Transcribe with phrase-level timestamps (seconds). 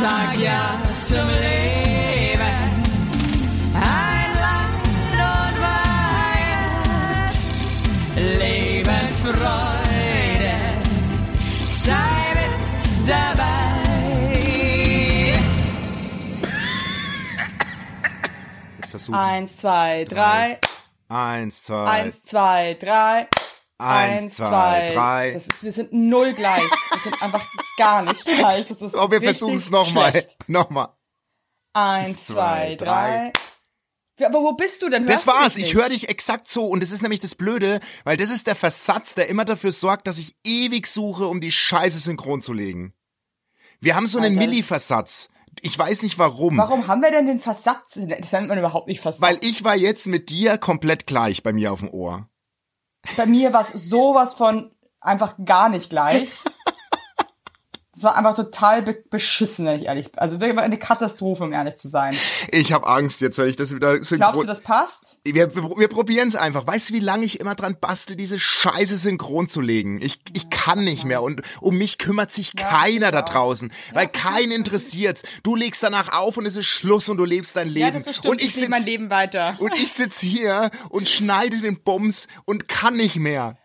[0.00, 2.40] sag ja zum Leben.
[3.74, 7.34] Ein Land und Weihend,
[8.40, 10.56] Lebensfreude,
[11.70, 12.54] sei mit
[13.08, 13.54] dabei.
[18.78, 19.14] Jetzt versuchen.
[19.14, 20.58] Eins, zwei, drei.
[21.08, 23.28] Eins, zwei, Eins, zwei, drei.
[23.78, 25.30] Eins, zwei, drei.
[25.32, 26.62] Das ist, wir sind null gleich.
[26.90, 27.46] Wir sind einfach
[27.76, 28.68] gar nicht gleich.
[28.68, 30.26] Das ist Oh, wir versuchen es nochmal.
[30.46, 30.88] Nochmal.
[31.72, 33.32] Eins, zwei, drei.
[34.22, 35.06] Aber wo bist du denn?
[35.06, 35.56] Das Hörst du war's.
[35.56, 36.66] Ich höre dich exakt so.
[36.66, 40.06] Und das ist nämlich das Blöde, weil das ist der Versatz, der immer dafür sorgt,
[40.06, 42.94] dass ich ewig suche, um die Scheiße synchron zu legen.
[43.80, 45.30] Wir haben so einen das- Milli-Versatz.
[45.62, 46.56] Ich weiß nicht warum.
[46.56, 47.98] Warum haben wir denn den Versatz?
[48.20, 49.20] Das nennt man überhaupt nicht Versatz.
[49.20, 52.28] Weil ich war jetzt mit dir komplett gleich bei mir auf dem Ohr.
[53.16, 56.42] Bei mir war es sowas von einfach gar nicht gleich.
[58.04, 60.18] Es war einfach total be beschissen, wenn ich ehrlich bin.
[60.18, 62.14] Also wirklich eine Katastrophe, um ehrlich zu sein.
[62.50, 64.18] Ich habe Angst jetzt, wenn ich das wieder synchron...
[64.18, 65.20] Glaubst du, das passt?
[65.24, 66.66] Wir, wir, wir probieren es einfach.
[66.66, 70.02] Weißt du, wie lange ich immer dran bastel, diese Scheiße synchron zu legen?
[70.02, 71.22] Ich, ich kann nicht mehr.
[71.22, 73.32] Und um mich kümmert sich keiner da genau.
[73.32, 73.72] draußen.
[73.94, 75.22] Weil keinen interessiert's.
[75.42, 77.86] Du legst danach auf und es ist Schluss und du lebst dein Leben.
[77.86, 78.26] Ja, das ist.
[78.26, 79.56] Und ich, ich lebe mein sitz, Leben weiter.
[79.60, 83.56] und ich sitz hier und schneide den Bums und kann nicht mehr.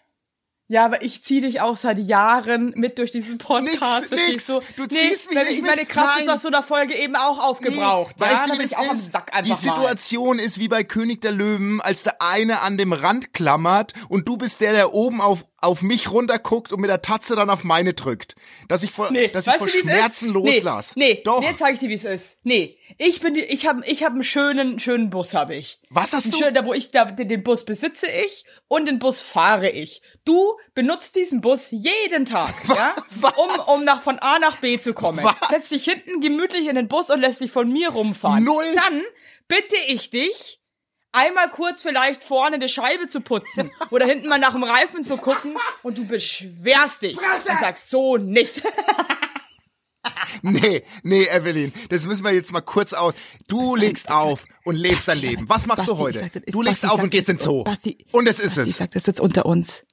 [0.72, 4.12] Ja, aber ich ziehe dich auch seit Jahren mit durch diesen Podcast.
[4.12, 4.46] Nix, nix.
[4.46, 4.60] Du?
[4.78, 5.72] Du nee, ziehst mich wenn nicht ich mit.
[5.72, 6.28] meine Kraft Nein.
[6.28, 8.16] ist aus so einer Folge eben auch aufgebraucht.
[8.20, 9.12] Nee, ja, weißt du, wie das auch am ist?
[9.12, 9.56] Die einfach mal.
[9.56, 14.28] Situation ist wie bei König der Löwen, als der eine an dem Rand klammert und
[14.28, 17.64] du bist der, der oben auf, auf mich runterguckt und mit der Tatze dann auf
[17.64, 18.36] meine drückt.
[18.68, 20.34] Dass ich vor, Nee, dass ich vor du, Schmerzen ist?
[20.34, 20.96] loslass.
[20.96, 21.40] Nee, nee, Doch.
[21.40, 22.38] nee, jetzt zeige ich dir, wie es ist.
[22.44, 25.80] Nee, ich bin die, ich habe ich hab einen schönen schönen Bus habe ich.
[25.90, 26.38] Was hast Einen du?
[26.38, 30.02] Schönen, da wo ich da, den Bus besitze ich und den Bus fahre ich.
[30.26, 32.96] Du benutzt diesen Bus jeden Tag, ja,
[33.36, 35.24] um um nach von A nach B zu kommen.
[35.24, 35.50] Was?
[35.50, 38.44] Setzt dich hinten gemütlich in den Bus und lässt dich von mir rumfahren.
[38.44, 38.64] Null.
[38.76, 39.02] Dann
[39.48, 40.59] bitte ich dich
[41.12, 45.18] einmal kurz vielleicht vorne eine Scheibe zu putzen oder hinten mal nach dem Reifen zu
[45.18, 48.62] gucken und du beschwerst dich und sagst so nicht.
[50.42, 53.14] Nee, nee, Evelyn, das müssen wir jetzt mal kurz aus.
[53.48, 55.50] Du legst auf und lebst dein Leben.
[55.50, 56.20] Was machst du Basti, ich heute?
[56.20, 57.64] sag, das ist- Du legst Basti, auf und gehst das ins Zoo.
[57.64, 58.70] Basti, Und es ist Basti, es.
[58.70, 59.84] Ich sag das jetzt unter uns.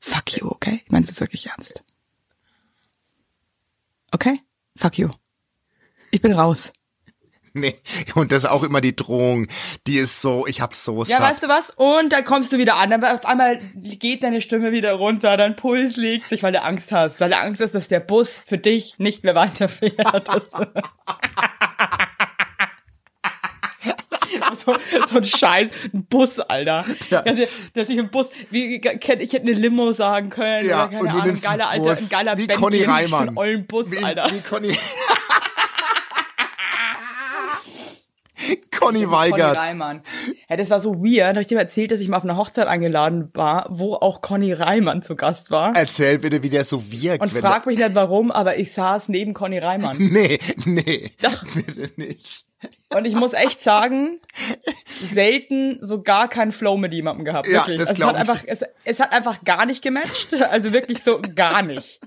[0.00, 0.82] Fuck you, okay?
[0.84, 1.82] Ich meine das wirklich ernst.
[4.12, 4.40] Okay?
[4.76, 5.08] Fuck you.
[6.10, 6.72] Ich bin raus.
[7.54, 7.74] Nee,
[8.14, 9.48] und das ist auch immer die Drohung.
[9.86, 11.22] Die ist so, ich hab's so Ja, satt.
[11.22, 11.70] weißt du was?
[11.70, 12.92] Und dann kommst du wieder an.
[12.92, 16.92] Aber auf einmal geht deine Stimme wieder runter, dein Puls legt sich, weil du Angst
[16.92, 17.20] hast.
[17.20, 20.28] Weil du Angst hast, dass der Bus für dich nicht mehr weiterfährt.
[24.56, 24.74] So,
[25.08, 26.84] so ein Scheiß, ein Bus, Alter.
[27.08, 27.22] Ja.
[27.22, 31.26] Dass ich im Bus, wie, ich hätte eine Limo sagen können, ja, oder keine Ahnung,
[31.26, 33.28] nimmst geiler Alter, ein geiler wie Bentley, Conny Reimann.
[33.28, 34.30] einen ollen Bus, wie, Alter.
[34.32, 34.76] Wie Conny.
[38.78, 39.56] Conny Weigert.
[39.56, 40.02] Conny Reimann.
[40.48, 41.30] Ja, das war so weird.
[41.30, 44.52] Habe ich dir erzählt, dass ich mal auf einer Hochzeit eingeladen war, wo auch Conny
[44.52, 45.74] Reimann zu Gast war.
[45.76, 47.22] Erzähl bitte, wie der so wirkt.
[47.22, 49.96] Und frag mich nicht warum, aber ich saß neben Conny Reimann.
[50.10, 51.12] Nee, nee.
[51.22, 51.44] Doch.
[51.54, 52.44] Bitte nicht.
[52.92, 54.20] Und ich muss echt sagen,
[55.02, 57.46] selten so gar keinen Flow mit jemandem gehabt.
[57.46, 57.78] Ja, wirklich.
[57.78, 60.34] das also es, hat einfach, es, es hat einfach gar nicht gematcht.
[60.50, 62.00] Also wirklich so gar nicht.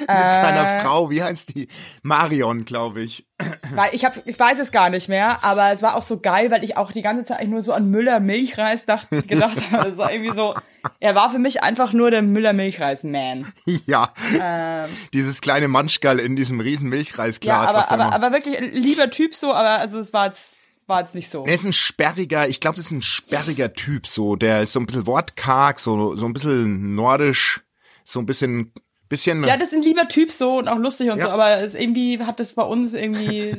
[0.00, 0.30] Mit Äh.
[0.34, 1.68] seiner Frau, wie heißt die?
[2.02, 3.26] Marion, glaube ich.
[3.74, 6.50] Weil ich hab, ich weiß es gar nicht mehr, aber es war auch so geil,
[6.50, 9.88] weil ich auch die ganze Zeit eigentlich nur so an Müller Milchreis dachte, gedacht habe.
[9.90, 10.54] Es war irgendwie so,
[11.00, 13.52] er war für mich einfach nur der Müller Milchreis Man.
[13.86, 14.12] Ja.
[14.40, 14.88] Ähm.
[15.12, 17.68] Dieses kleine Manschgall in diesem riesen Ja, Milchreisglas.
[17.68, 18.14] aber, der aber, macht.
[18.14, 21.44] aber wirklich ein lieber Typ so, aber also es war jetzt, war jetzt nicht so.
[21.44, 24.80] Er ist ein sperriger, ich glaube, das ist ein sperriger Typ, so, der ist so
[24.80, 27.62] ein bisschen wortkarg, so, so ein bisschen nordisch,
[28.04, 28.72] so ein bisschen,
[29.08, 31.26] bisschen, Ja, das ist ein lieber Typ so und auch lustig und Ja.
[31.26, 33.56] so, aber es irgendwie hat das bei uns irgendwie,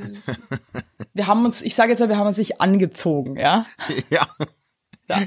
[1.13, 3.65] wir haben uns, ich sage jetzt mal, wir haben uns nicht angezogen, ja.
[4.09, 4.27] ja.
[5.09, 5.21] ja.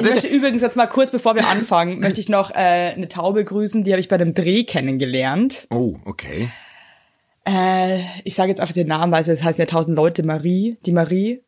[0.00, 2.54] möchte übrigens jetzt mal kurz, bevor wir anfangen, möchte ich noch äh,
[2.94, 5.66] eine Taube grüßen, die habe ich bei einem Dreh kennengelernt.
[5.70, 6.50] Oh, okay.
[7.46, 10.92] Äh, ich sage jetzt einfach den Namen, weil es heißen ja tausend Leute, Marie, die
[10.92, 11.42] Marie,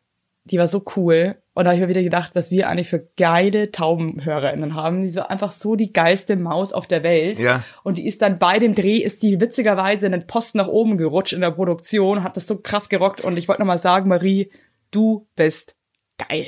[0.45, 1.35] die war so cool.
[1.57, 5.01] Und da habe ich mir wieder gedacht, was wir eigentlich für geile TaubenhörerInnen haben.
[5.01, 7.39] Die so einfach so die geilste Maus auf der Welt.
[7.39, 7.63] Ja.
[7.81, 10.99] Und die ist dann bei dem Dreh, ist die witzigerweise in den Posten nach oben
[10.99, 13.21] gerutscht in der Produktion, hat das so krass gerockt.
[13.21, 14.51] Und ich wollte nochmal sagen, Marie,
[14.91, 15.75] du bist
[16.29, 16.45] geil.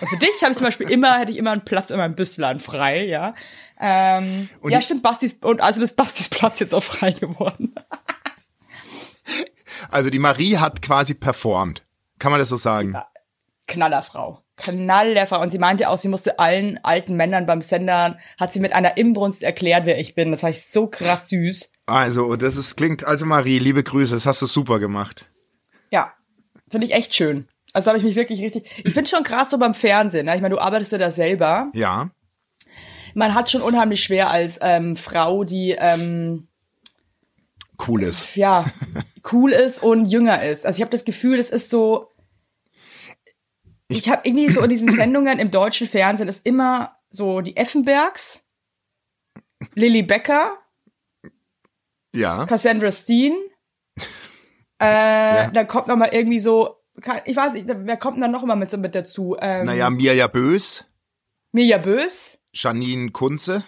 [0.00, 2.14] Und für dich habe ich zum Beispiel immer, hätte ich immer einen Platz in meinem
[2.14, 3.34] Büsslein frei, ja.
[3.80, 7.74] Ähm, ja, stimmt, Bastis, und also ist Bastis Platz jetzt auch frei geworden.
[9.90, 11.84] Also die Marie hat quasi performt.
[12.20, 12.94] Kann man das so sagen?
[13.66, 14.42] Knallerfrau.
[14.56, 15.40] Knallerfrau.
[15.40, 18.96] Und sie meinte auch, sie musste allen alten Männern beim Sender, hat sie mit einer
[18.96, 20.30] Imbrunst erklärt, wer ich bin.
[20.30, 21.70] Das war ich so krass süß.
[21.86, 25.26] Also, das ist, klingt, also Marie, liebe Grüße, das hast du super gemacht.
[25.90, 26.12] Ja,
[26.70, 27.48] finde ich echt schön.
[27.72, 28.82] Also habe ich mich wirklich richtig.
[28.84, 30.26] Ich finde schon krass so beim Fernsehen.
[30.26, 30.34] Ne?
[30.36, 31.70] Ich meine, du arbeitest ja da selber.
[31.74, 32.10] Ja.
[33.14, 36.48] Man hat schon unheimlich schwer als ähm, Frau, die ähm,
[37.86, 38.36] Cool ist.
[38.36, 38.64] ja
[39.32, 40.66] cool ist und jünger ist.
[40.66, 42.08] Also ich habe das Gefühl, es ist so.
[43.98, 48.42] Ich habe irgendwie so in diesen Sendungen im deutschen Fernsehen ist immer so die Effenbergs,
[49.74, 50.58] Lilly Becker,
[52.14, 52.46] Ja.
[52.46, 53.34] Cassandra Steen.
[54.78, 56.76] Äh, Dann kommt noch mal irgendwie so,
[57.24, 59.36] ich weiß nicht, wer kommt denn dann noch mal mit so mit dazu?
[59.40, 60.84] Ähm, Naja, Mirja Bös,
[61.52, 62.38] Mirja Bös.
[62.52, 63.64] Janine Kunze.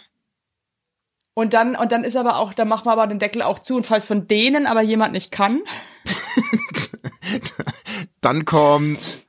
[1.34, 3.76] Und dann, und dann ist aber auch, dann machen wir aber den Deckel auch zu.
[3.76, 5.62] Und falls von denen aber jemand nicht kann,
[8.20, 9.26] Dann kommt,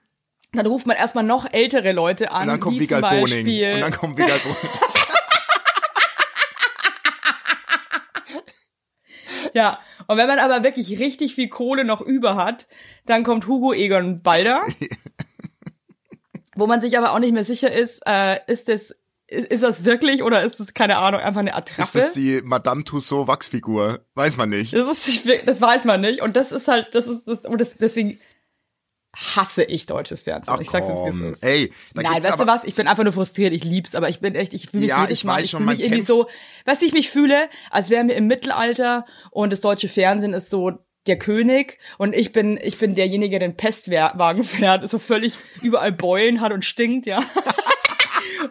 [0.56, 2.44] dann ruft man erstmal noch ältere Leute an.
[2.44, 3.46] und dann kommt Vigal Boning.
[3.76, 4.58] Und dann kommt Vigal Boning.
[9.54, 9.80] Ja.
[10.08, 12.68] Und wenn man aber wirklich richtig viel Kohle noch über hat,
[13.06, 14.62] dann kommt Hugo Egon Balder.
[16.56, 18.96] wo man sich aber auch nicht mehr sicher ist, äh, ist das,
[19.28, 21.90] ist, ist das wirklich oder ist das, keine Ahnung, einfach eine Ist Attrappe?
[21.94, 24.06] das die Madame Tussaud Wachsfigur?
[24.14, 24.74] Weiß man nicht.
[24.74, 26.22] Das ist das weiß man nicht.
[26.22, 28.20] Und das ist halt, das ist das, und das, deswegen
[29.16, 30.54] hasse ich deutsches Fernsehen.
[30.56, 31.44] Ach ich sag's jetzt, wie komm, es ist.
[31.44, 32.64] ey, Nein, weißt du was?
[32.64, 33.54] Ich bin einfach nur frustriert.
[33.54, 35.66] Ich lieb's, aber ich bin echt, ich fühle mich Ja, jedes ich Mal, ich fühle
[35.66, 36.28] mich irgendwie so,
[36.66, 37.50] weißt du, wie ich mich fühle?
[37.72, 40.72] Als wären wir im Mittelalter und das deutsche Fernsehen ist so
[41.08, 45.92] der König und ich bin, ich bin derjenige, der den Pestwagen fährt, so völlig überall
[45.92, 47.24] Beulen hat und stinkt, ja.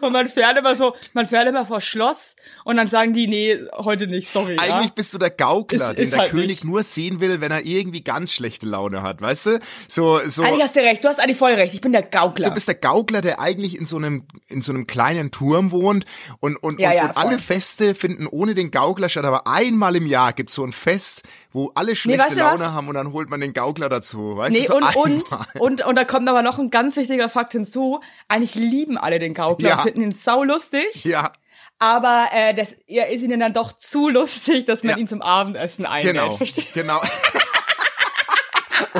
[0.01, 3.57] Und man fährt immer so, man fährt immer vor Schloss und dann sagen die, nee,
[3.73, 4.55] heute nicht, sorry.
[4.55, 4.61] ja?
[4.75, 6.63] Eigentlich bist du der Gaukler, Ist- den ist der halt König nicht.
[6.63, 9.59] nur sehen will, wenn er irgendwie ganz schlechte Laune hat, weißt du?
[9.87, 10.43] So, so.
[10.43, 12.47] Eigentlich hast du recht, du hast eigentlich voll recht, ich bin der Gaukler.
[12.49, 16.05] Du bist der Gaukler, der eigentlich in so einem in so einem kleinen Turm wohnt
[16.39, 17.39] und und, Ja, und, ja, und alle.
[17.39, 21.23] Feste finden ohne den Gaukler statt, aber einmal im Jahr gibt's so ein Fest,
[21.55, 22.35] wo alle schlechte was?
[22.35, 24.73] Laune haben und dann holt man den Gaukler dazu, weißt Nee, du?
[24.73, 25.47] So und, und, einmal.
[25.59, 28.01] und, und da kommt aber noch ein ganz wichtiger Fakt hinzu.
[28.27, 29.75] Eigentlich lieben alle den Gaukler Ja.
[29.77, 31.05] und finden ihn saulustig.
[31.05, 31.31] ja,
[31.79, 34.97] Aber äh, das, er ist ihnen dann doch zu lustig, dass man Ja.
[34.97, 36.13] ihn zum Abendessen einlädt.
[36.15, 37.01] genau, Verstehst genau.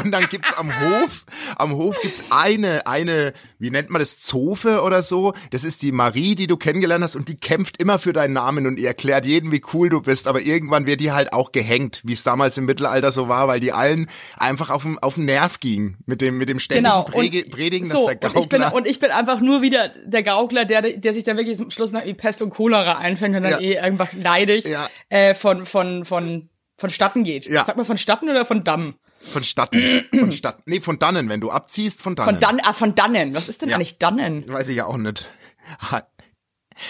[0.05, 1.25] Und dann gibt's am Hof,
[1.57, 5.33] am Hof gibt's eine, eine, wie nennt man das, Zofe oder so.
[5.49, 8.67] Das ist die Marie, die du kennengelernt hast und die kämpft immer für deinen Namen
[8.67, 10.27] und ihr erklärt jedem, wie cool du bist.
[10.27, 13.59] Aber irgendwann wird die halt auch gehängt, wie es damals im Mittelalter so war, weil
[13.59, 14.07] die allen
[14.37, 17.05] einfach auf den, auf den Nerv ging mit dem, mit dem ständigen Genau.
[17.05, 18.75] Und, Predigen, so, dass der und ich, bin, Gaukler.
[18.77, 21.91] und ich bin einfach nur wieder der Gaukler, der, der sich dann wirklich zum Schluss
[21.91, 23.59] noch in Pest und Cholera einfängt und dann Ja.
[23.59, 24.87] eh einfach leidig Ja.
[25.09, 27.45] äh, von, von, von, vonstatten geht.
[27.47, 27.63] Ja.
[27.63, 28.95] Sag mal vonstatten oder von Damm?
[29.25, 30.05] Von Statten.
[30.17, 30.61] Von Statten.
[30.65, 32.31] Nee, von Dannen, wenn du abziehst, von Dannen.
[32.35, 33.33] Von Dann, ah, von Dannen.
[33.35, 33.75] Was ist denn Ja.
[33.75, 34.47] eigentlich Dannen?
[34.47, 35.25] Weiß ich ja auch nicht.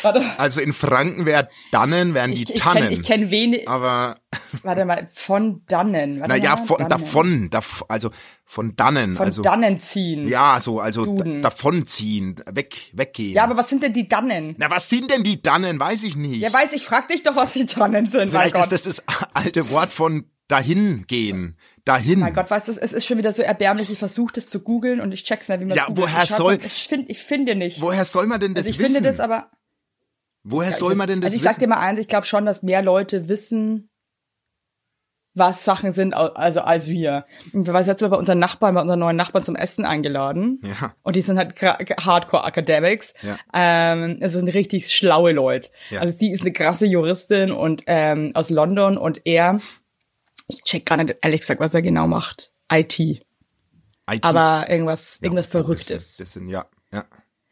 [0.01, 2.81] Warte, Also in Franken wäre Dannen, wären die ich, ich Tannen.
[2.85, 3.69] kenne ich kenn wenig.
[3.69, 4.17] aber
[4.63, 6.21] Warte mal, von Dannen.
[6.21, 6.89] Warte Naja, von, Dannen.
[6.89, 8.09] davon, dav, also
[8.45, 10.27] von dannen, Von also Dannen ziehen.
[10.27, 11.43] ja, so, also Duden.
[11.43, 13.33] da- davonziehen, weg, weggehen.
[13.33, 14.55] Ja, aber was sind denn die Dannen?
[14.57, 15.79] Na, was sind denn die dannen?
[15.79, 16.37] Weiß ich nicht.
[16.37, 18.29] Ja, weiß ich, frag dich doch, was die Dannen sind.
[18.31, 19.03] Vielleicht ist das das
[19.35, 22.19] alte Wort von dahin gehen, dahin.
[22.19, 23.91] mein Gott, weißt du, es ist schon wieder so erbärmlich.
[23.91, 26.87] Ich versuche das zu googeln und ich check's nicht, wie man Ja, woher soll- Ich
[26.87, 27.81] finde, ich finde nicht.
[27.81, 28.95] Woher soll man denn das also ich wissen?
[28.95, 29.49] finde das aber.
[30.43, 31.53] Woher soll man denn das also ich wissen?
[31.53, 33.89] sag dir mal eins, ich glaube schon, dass mehr Leute wissen,
[35.37, 37.25] was Sachen sind, also als wir.
[37.51, 40.61] Und wir waren jetzt mal bei unseren Nachbarn, bei unseren neuen Nachbarn zum Essen eingeladen.
[40.63, 40.95] Ja.
[41.03, 43.13] Und die sind halt Hardcore Academics.
[43.21, 43.37] Ja.
[43.53, 45.69] Ähm, also sind richtig schlaue Leute.
[45.89, 45.99] Ja.
[46.01, 49.59] Also sie ist eine krasse Juristin und ähm, aus London und er,
[50.47, 52.51] ich check gar nicht ehrlich gesagt, was er genau macht.
[52.71, 52.99] IT.
[52.99, 54.23] IT.
[54.23, 56.03] Aber irgendwas, Ja, irgendwas Verrücktes.
[56.05, 57.05] ist- Das sind, ja, ja.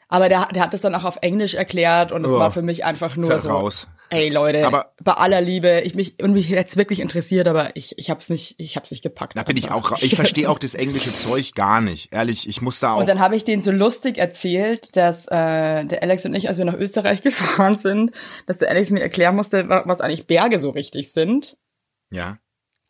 [0.10, 2.38] Aber der, der hat das dann auch auf Englisch erklärt und es Oh.
[2.38, 3.50] war für mich einfach nur so.
[3.50, 3.88] raus.
[4.12, 7.98] Ey Leute, Aber- bei aller Liebe, ich mich und mich jetzt wirklich interessiert, aber ich
[7.98, 9.36] ich hab's nicht, ich hab's nicht gepackt.
[9.36, 9.94] Da bin ich einfach.
[9.94, 12.14] auch, ich verstehe auch das englische Zeug gar nicht.
[12.14, 13.00] Ehrlich, ich muss da auch.
[13.00, 16.60] Und dann habe ich denen so lustig erzählt, dass äh, der Alex und ich, als
[16.60, 18.12] wir nach Österreich gefahren sind,
[18.46, 21.58] dass der Alex mir erklären musste, wa- was eigentlich Berge so richtig sind.
[22.12, 22.38] ja.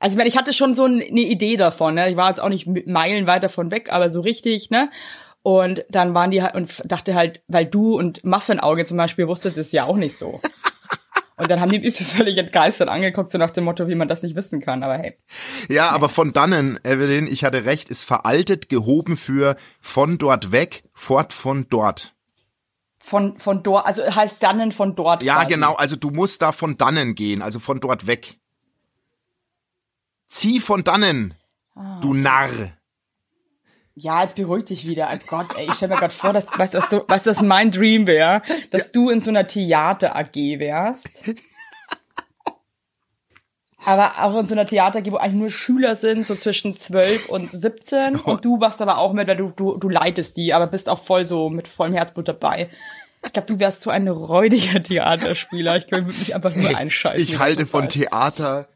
[0.04, 2.10] Also ich meine, ich hatte schon so eine Idee davon, ne?
[2.10, 4.92] Ich war jetzt auch nicht meilenweit davon weg, aber so richtig, ne?
[5.44, 9.58] Und dann waren die halt und dachte halt, weil du und Muffinauge zum Beispiel wusstet
[9.58, 10.42] es ja auch nicht so.
[11.36, 14.08] Und dann haben die mich so völlig entgeistert angeguckt, so nach dem Motto, wie man
[14.08, 14.84] das nicht wissen kann.
[14.84, 15.18] Aber hey,
[15.68, 20.84] Ja, aber von dannen, Evelyn, ich hatte recht, ist veraltet, gehoben für von dort weg,
[20.94, 22.14] fort von dort.
[23.00, 25.24] von, von dort, also heißt dannen von dort.
[25.24, 25.56] Ja, quasi.
[25.56, 28.38] genau, also du musst da von dannen gehen, also von dort weg.
[30.34, 31.36] Zieh von dannen,
[31.76, 32.00] Ah.
[32.02, 32.50] du Narr.
[33.94, 35.10] Ja, jetzt beruhigt dich wieder.
[35.14, 37.42] Oh Gott, ey, ich stell mir gerade vor, dass, weißt du, was, so, weißt was
[37.44, 38.42] mein Dream wäre?
[38.72, 41.24] Dass du in so einer Theater-AG wärst.
[43.86, 47.52] Aber auch in so einer Theater-AG, wo eigentlich nur Schüler sind, so zwischen 12 und
[47.52, 48.16] 17.
[48.16, 51.00] Und du machst aber auch mit, weil du, du, du leitest die, aber bist auch
[51.00, 52.70] voll so mit vollem Herzblut dabei.
[53.24, 55.78] Ich glaube, du wärst so ein räudiger Theaterspieler.
[55.78, 57.22] Ich glaube, ich würde mich einfach nur einschalten.
[57.22, 58.68] Ich halte von Theater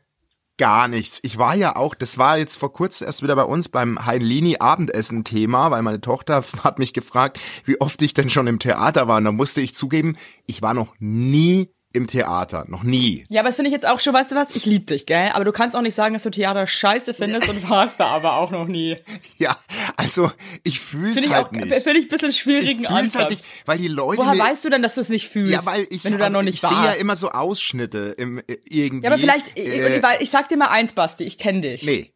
[0.57, 1.19] gar nichts.
[1.23, 4.57] Ich war ja auch, das war jetzt vor kurzem erst wieder bei uns beim Heinlini
[4.59, 9.07] Abendessen Thema, weil meine Tochter hat mich gefragt, wie oft ich denn schon im Theater
[9.07, 9.17] war.
[9.17, 13.25] Und da musste ich zugeben, ich war noch nie im Theater, noch nie.
[13.29, 14.55] Ja, aber das finde ich jetzt auch schon, weißt du was?
[14.55, 15.31] Ich liebe dich, gell?
[15.33, 18.37] Aber du kannst auch nicht sagen, dass du Theater scheiße findest und warst da aber
[18.37, 18.95] auch noch nie.
[19.37, 19.57] Ja,
[19.97, 20.31] also
[20.63, 21.73] ich Finde ich halt auch, nicht.
[21.83, 23.21] finde ich ein bisschen schwierigen ich fühl's Ansatz.
[23.21, 25.51] halt nicht, weil die Leute Woher weißt du denn, dass du es nicht fühlst?
[25.51, 28.37] ja, weil ich, wenn du da noch nicht ich sehe ja immer so Ausschnitte im
[28.39, 29.03] äh, irgendwie.
[29.05, 31.83] ja, aber vielleicht, äh, weil ich sag dir mal eins, Basti, ich kenne dich.
[31.83, 32.13] nee,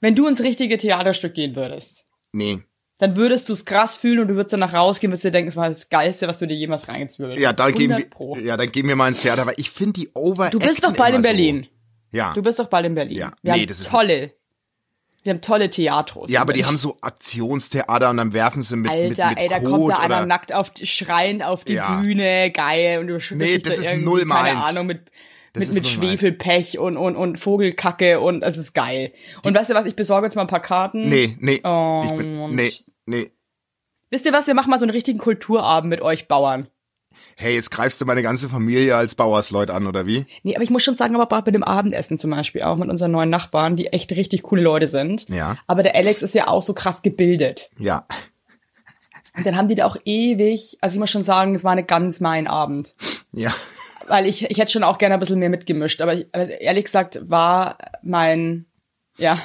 [0.00, 2.60] Wenn du ins richtige Theaterstück gehen würdest, nee.
[3.00, 5.56] Dann würdest du es krass fühlen und du würdest danach rausgehen, würdest dir denken, es
[5.56, 7.58] war das Geilste, was du dir jemals reingezwirbelt Ja, hast.
[7.58, 8.36] dann gehen 100 wir, Pro.
[8.36, 10.50] ja, dann gehen wir mal ins Theater, weil ich finde die Over.
[10.50, 11.66] Du bist doch bald in Berlin.
[12.12, 12.16] So.
[12.18, 12.32] Ja.
[12.34, 13.18] Du bist doch bald in Berlin.
[13.18, 13.30] Ja.
[13.42, 14.32] Wir Nee, haben das ist tolle,
[15.22, 16.30] wir haben tolle Theatros.
[16.30, 19.48] Ja, aber die haben so Aktionstheater und dann werfen sie mit, Alter, mit, mit ey,
[19.48, 22.00] da Kot kommt da einer nackt auf, schreiend auf die Ja.
[22.00, 24.64] Bühne, geil, und du Nee, das da ist null keine meins.
[24.66, 25.10] Ahnung, mit,
[25.52, 25.88] Das mit, mit.
[25.88, 29.12] Schwefelpech und, und, und Vogelkacke und es ist geil.
[29.44, 31.08] Und weißt du was, ich besorge jetzt mal ein paar Karten.
[31.08, 32.70] Nee, nee, Oh, ich bin, nee,
[33.10, 33.30] nee.
[34.10, 36.68] Wisst ihr was, wir machen mal so einen richtigen Kulturabend mit euch Bauern.
[37.36, 40.26] Hey, jetzt greifst du meine ganze Familie als Bauersleut an, oder wie?
[40.42, 43.10] Nee, aber ich muss schon sagen, aber bei dem Abendessen zum Beispiel auch mit unseren
[43.10, 45.28] neuen Nachbarn, die echt richtig coole Leute sind.
[45.28, 45.56] Ja.
[45.66, 47.70] Aber der Alex ist ja auch so krass gebildet.
[47.78, 48.06] Ja.
[49.36, 51.88] Und dann haben die da auch ewig, also ich muss schon sagen, es war nicht
[51.88, 52.94] ganz mein Abend.
[53.32, 53.54] Ja.
[54.08, 56.02] Weil ich, ich hätte schon auch gerne ein bisschen mehr mitgemischt.
[56.02, 58.66] Aber ich, aber ehrlich gesagt war mein,
[59.16, 59.38] ja.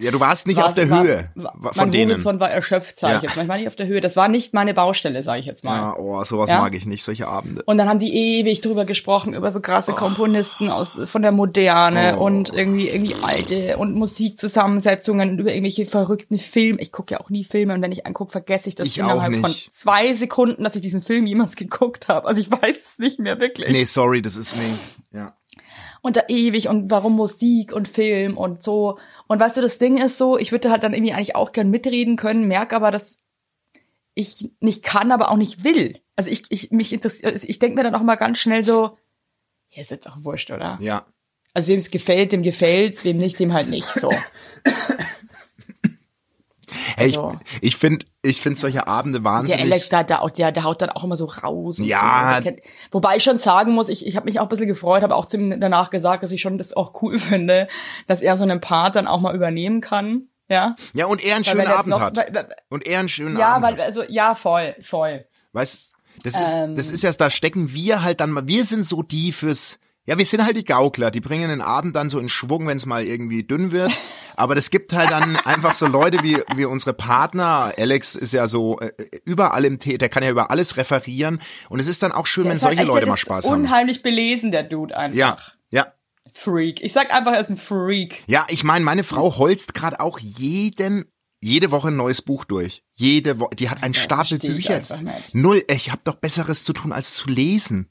[0.00, 2.10] Ja, du warst nicht war, auf der war, Höhe war, von mein denen.
[2.12, 3.28] Horizont war erschöpft, sage ich Ja.
[3.28, 3.42] jetzt mal.
[3.44, 4.00] Ich war nicht auf der Höhe.
[4.00, 5.76] Das war nicht meine Baustelle, sage ich jetzt mal.
[5.76, 6.58] Ja, oh, sowas Ja?
[6.58, 7.62] mag ich nicht, solche Abende.
[7.66, 12.16] Und dann haben die ewig drüber gesprochen, über so krasse Komponisten aus, von der Moderne
[12.18, 12.24] Oh.
[12.24, 16.80] und irgendwie, irgendwie alte und Musikzusammensetzungen und über irgendwelche verrückten Filme.
[16.80, 19.20] Ich gucke ja auch nie Filme und wenn ich angucke, vergesse ich das Ich innerhalb
[19.20, 19.72] auch von nicht.
[19.72, 22.26] zwei Sekunden, dass ich diesen Film jemals geguckt habe.
[22.26, 23.70] Also ich weiß es nicht mehr wirklich.
[23.70, 25.36] Nee, sorry, das ist, nee, ja.
[26.02, 28.98] Und da ewig und warum Musik und Film und so.
[29.28, 31.70] Und weißt du, das Ding ist so, ich würde halt dann irgendwie eigentlich auch gern
[31.70, 33.18] mitreden können, merke aber, dass
[34.14, 36.00] ich nicht kann, aber auch nicht will.
[36.16, 38.98] Also ich, ich mich interessiert, ich denke mir dann auch mal ganz schnell so,
[39.70, 40.78] ja, ist jetzt auch wurscht, oder?
[40.80, 41.06] Ja.
[41.54, 43.86] Also wem es gefällt, dem gefällt's, wem nicht, dem halt nicht.
[43.86, 44.10] So.
[47.02, 49.60] Also- ich, ich finde, ich finde solche Abende Der wahnsinnig.
[49.72, 51.78] Alex, der, der, der, der haut dann auch immer so raus.
[51.78, 52.34] Ja.
[52.36, 52.42] So.
[52.42, 55.02] Der kennt- Wobei ich schon sagen muss, ich, ich habe mich auch ein bisschen gefreut,
[55.02, 57.68] habe auch zu ihm danach gesagt, dass ich schon das auch cool finde,
[58.06, 60.28] dass er so einen Part dann auch mal übernehmen kann.
[60.48, 60.76] Ja.
[60.92, 62.16] ja, und er einen schönen Abend noch- hat.
[62.16, 65.24] weil- weil- Und er einen schönen Ja, Abend weil, also, ja, voll, voll.
[65.52, 65.92] Weißt,
[66.24, 66.76] das ist, Ähm.
[66.76, 70.18] das ist ja, da stecken wir halt dann mal, wir sind so die fürs, ja,
[70.18, 72.86] wir sind halt die Gaukler, die bringen den Abend dann so in Schwung, wenn es
[72.86, 73.92] mal irgendwie dünn wird.
[74.34, 77.72] Aber das gibt halt dann einfach so Leute wie, wie unsere Partner.
[77.76, 78.90] Alex ist ja so äh,
[79.24, 81.40] überall im Tee, der kann ja über alles referieren.
[81.68, 83.44] Und es ist dann auch schön, wenn Ist halt solche echt- Leute der mal Spaß
[83.46, 83.54] haben.
[83.62, 85.16] Unheimlich belesen, der Dude einfach.
[85.18, 85.36] Ja,
[85.70, 85.86] ja.
[86.32, 86.80] Freak.
[86.82, 88.22] Ich sag einfach, er ist ein Freak.
[88.26, 91.04] Ja, ich meine, meine Frau holzt gerade auch jeden,
[91.40, 92.82] jede Woche ein neues Buch durch.
[92.94, 94.80] Jede Woche, die hat einen Stapel Bücher.
[95.34, 97.90] Null, ich habe doch Besseres zu tun, als zu lesen.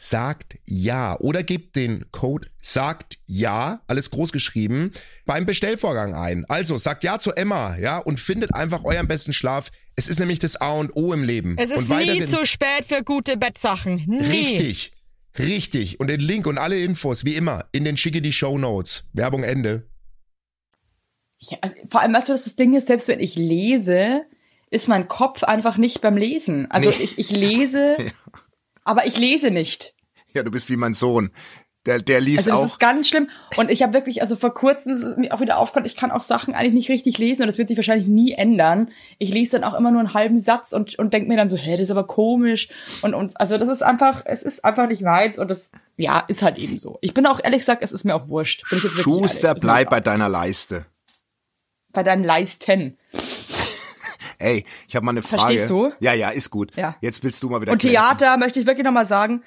[0.00, 4.92] sagt ja oder gebt den Code sagt ja, alles groß geschrieben,
[5.26, 6.46] beim Bestellvorgang ein.
[6.48, 9.70] Also sagt ja zu Emma, ja, und findet einfach euren besten Schlaf.
[9.96, 11.56] Es ist nämlich das A und O im Leben.
[11.58, 14.02] Es ist und nie zu spät für gute Bettsachen.
[14.06, 14.24] Nie.
[14.24, 14.92] Richtig.
[15.38, 16.00] Richtig.
[16.00, 19.04] Und den Link und alle Infos, wie immer, in den schicke die Show Notes.
[19.12, 19.86] Werbung Ende.
[21.40, 24.22] Ja, also, vor allem, weißt du, dass das Ding ist, selbst wenn ich lese,
[24.70, 26.70] ist mein Kopf einfach nicht beim Lesen.
[26.70, 27.96] Also ich, ich lese,
[28.90, 29.94] aber ich lese nicht.
[30.34, 31.30] Ja, du bist wie mein Sohn.
[31.86, 32.64] Der, der liest Also das auch.
[32.74, 33.30] ist ganz schlimm.
[33.56, 36.10] Und ich habe wirklich, also vor kurzem ist es mir auch wieder aufgefallen, ich kann
[36.10, 38.90] auch Sachen eigentlich nicht richtig lesen und das wird sich wahrscheinlich nie ändern.
[39.18, 41.56] Ich lese dann auch immer nur einen halben Satz und, und denke mir dann so,
[41.56, 42.68] hä, das ist aber komisch.
[43.00, 46.42] Und, und also das ist einfach, es ist einfach nicht meins und das, ja, ist
[46.42, 46.98] halt eben so.
[47.00, 48.62] Ich bin auch ehrlich gesagt, es ist mir auch wurscht.
[48.66, 50.84] Schuster, bleib bei deiner Leiste.
[51.94, 52.98] bei deinen Leisten.
[54.40, 55.42] Ey, ich habe mal eine Frage.
[55.42, 55.92] Verstehst du?
[56.00, 56.74] Ja, ja, ist gut.
[56.76, 56.96] Ja.
[57.00, 58.00] Jetzt willst du mal wieder Und glänzen.
[58.02, 59.42] Theater möchte ich wirklich nochmal sagen,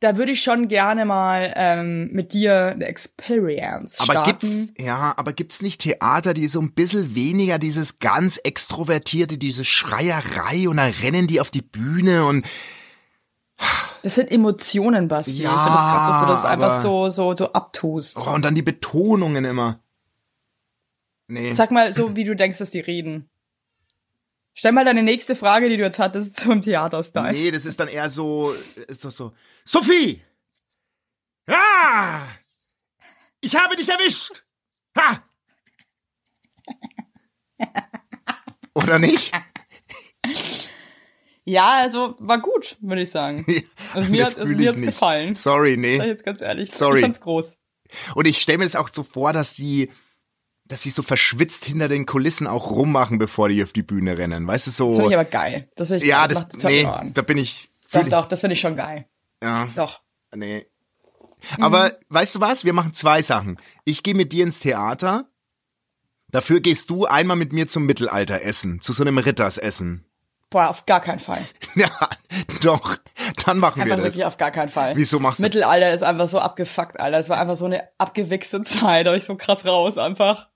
[0.00, 4.30] da würde ich schon gerne mal ähm, mit dir eine Experience Aber starten.
[4.30, 9.64] gibt's, ja, aber gibt's nicht Theater, die so ein bisschen weniger dieses ganz extrovertierte, diese
[9.64, 12.46] Schreierei und dann rennen die auf die Bühne und
[14.02, 15.32] Das sind Emotionen, Basti.
[15.32, 18.18] Ja, ich finde das krass, dass du das einfach so, so, so abtust.
[18.18, 19.80] oh, und dann die Betonungen immer.
[21.28, 21.52] Nee.
[21.52, 23.29] Sag mal so, wie du denkst, dass die reden.
[24.60, 27.32] Stell mal deine nächste Frage, die du jetzt hattest, zum Theaterstyle.
[27.32, 28.52] Nee, das ist dann eher so,
[28.88, 29.32] ist doch so.
[29.64, 30.22] Sophie!
[31.48, 32.28] Ja!
[33.40, 34.44] Ich habe dich erwischt!
[34.98, 35.24] Ha!
[38.74, 39.32] Oder nicht?
[41.46, 43.46] Ja, also war gut, würde ich sagen.
[43.94, 45.34] Also mir hat es fühl mir gefallen.
[45.34, 46.06] Sorry, Sag ich nee.
[46.06, 46.70] jetzt ganz ehrlich.
[46.70, 46.98] Sorry.
[46.98, 47.56] Ich fand's groß.
[48.14, 49.90] Und ich stelle mir das auch so vor, dass die,
[50.70, 54.46] dass sie so verschwitzt hinter den Kulissen auch rummachen, bevor die auf die Bühne rennen.
[54.46, 54.90] Weißt du, Das so.
[54.92, 55.68] finde ich aber geil.
[55.76, 56.28] Das finde ich ja, geil.
[56.50, 56.72] das, hört
[57.04, 59.06] nee, da bin ich, Doch, ich doch, das finde ich schon geil.
[59.42, 60.00] ja, Doch.
[60.34, 60.66] nee.
[61.56, 61.62] Mhm.
[61.64, 62.64] Aber weißt du was?
[62.64, 63.58] Wir machen zwei Sachen.
[63.84, 65.26] Ich gehe mit dir ins Theater.
[66.28, 70.04] Dafür gehst du einmal mit mir zum Mittelalteressen, zu so einem Rittersessen.
[70.50, 71.44] Boah, auf gar keinen Fall.
[71.76, 71.88] Ja,
[72.62, 72.96] doch.
[73.46, 74.14] Dann machen Einfach wir das.
[74.14, 74.96] wirklich auf gar keinen Fall.
[74.96, 77.18] Wieso machst du- Mittelalter ist einfach so abgefuckt, Alter.
[77.18, 79.06] Es war einfach so eine abgewichste Zeit.
[79.06, 80.48] Da ich so krass raus einfach.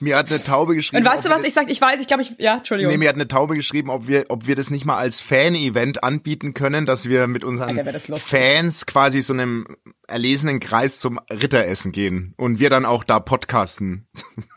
[0.00, 1.04] Mir hat eine Taube geschrieben.
[1.04, 1.42] Und weißt du ob was?
[1.42, 2.92] wir- Ich sag, ich weiß, ich glaube, ich, ja, Entschuldigung.
[2.92, 6.02] Nee, mir hat eine Taube geschrieben, ob wir, ob wir das nicht mal als Fan-Event
[6.04, 8.00] anbieten können, dass wir mit unseren Alter.
[8.18, 9.66] Fans quasi so einem
[10.06, 14.08] erlesenen Kreis zum Ritteressen gehen und wir dann auch da podcasten.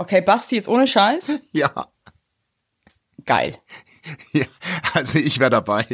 [0.00, 1.40] Okay, Basti, jetzt ohne Scheiß.
[1.52, 1.88] ja,
[3.26, 3.56] Geil.
[4.32, 4.44] ja,
[4.94, 5.84] also ich wäre dabei.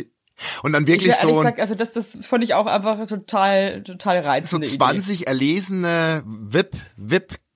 [0.63, 3.83] Und dann Ich wirklich ehrlich so, gesagt, also das, das fand ich auch einfach total,
[3.83, 4.77] total so reizende Idee.
[4.77, 6.77] 20 erlesene VIP,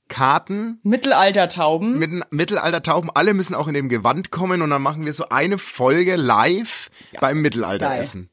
[0.09, 1.99] VIP-Karten Mittelaltertauben.
[1.99, 3.11] mit Mittelaltertauben.
[3.14, 6.90] Alle müssen auch in dem Gewand kommen und dann machen wir so eine Folge live
[7.21, 8.31] beim Mittelalteressen.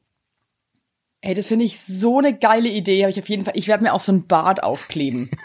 [1.20, 3.02] Ey, das finde ich so eine geile Idee.
[3.02, 3.54] Habe ich auf jeden Fall.
[3.56, 5.30] Ich werde mir auch so ein Bart aufkleben.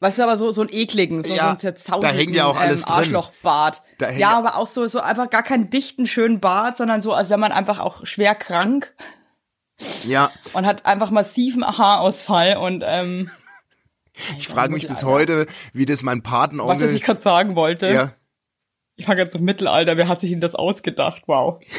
[0.00, 2.46] Weißt du, aber so, so einen ekligen, so, Ja, so einen zerzausenden da hängt ja
[2.46, 2.88] auch alles ähm.
[2.92, 3.82] Arschlochbart.
[3.98, 7.00] Da hängt Ja, ja- aber auch so, so einfach gar keinen dichten, schönen Bart, sondern
[7.00, 8.94] so, als wäre man einfach auch schwer krank
[10.04, 13.30] Ja, und hat einfach massiven Haarausfall und ähm,
[14.36, 16.94] ich frage mich bis heute, wie das mein was, was Patenonkel...
[16.94, 17.92] ich gerade sagen wollte.
[17.92, 18.12] ja,
[18.96, 21.22] Ich war ganz im Mittelalter, wer hat sich denn das ausgedacht?
[21.26, 21.62] Wow.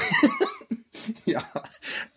[1.25, 1.43] Ja,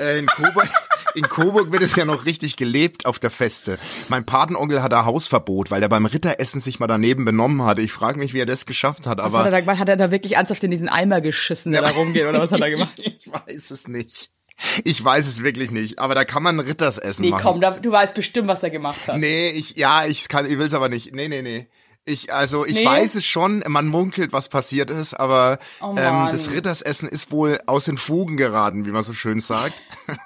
[0.00, 0.68] äh, in Coburg,
[1.14, 3.78] in Coburg wird es ja noch richtig gelebt auf der Feste.
[4.08, 7.82] Mein Patenonkel hat da Hausverbot, weil er beim Ritteressen sich mal daneben benommen hatte.
[7.82, 9.78] Ich frage mich, wie er das geschafft hat, Was hat er aber da?
[9.78, 12.60] Hat er da wirklich ernsthaft in diesen Eimer geschissen, der da rumgeht, oder was hat
[12.60, 12.98] er gemacht?
[12.98, 14.30] ich weiß es nicht.
[14.84, 17.42] Ich weiß es wirklich nicht, aber da kann man Rittersessen Nee, machen.
[17.42, 19.16] komm, da, du weißt bestimmt, was er gemacht hat.
[19.18, 21.14] Nee, ich, ja, ich kann, ich will's aber nicht.
[21.14, 21.68] Nee, nee, nee.
[22.06, 22.84] Ich, also, ich Nee?
[22.86, 27.60] weiß es schon, man munkelt, was passiert ist, aber Oh ähm, das Rittersessen ist wohl
[27.66, 29.74] aus den Fugen geraten, wie man so schön sagt.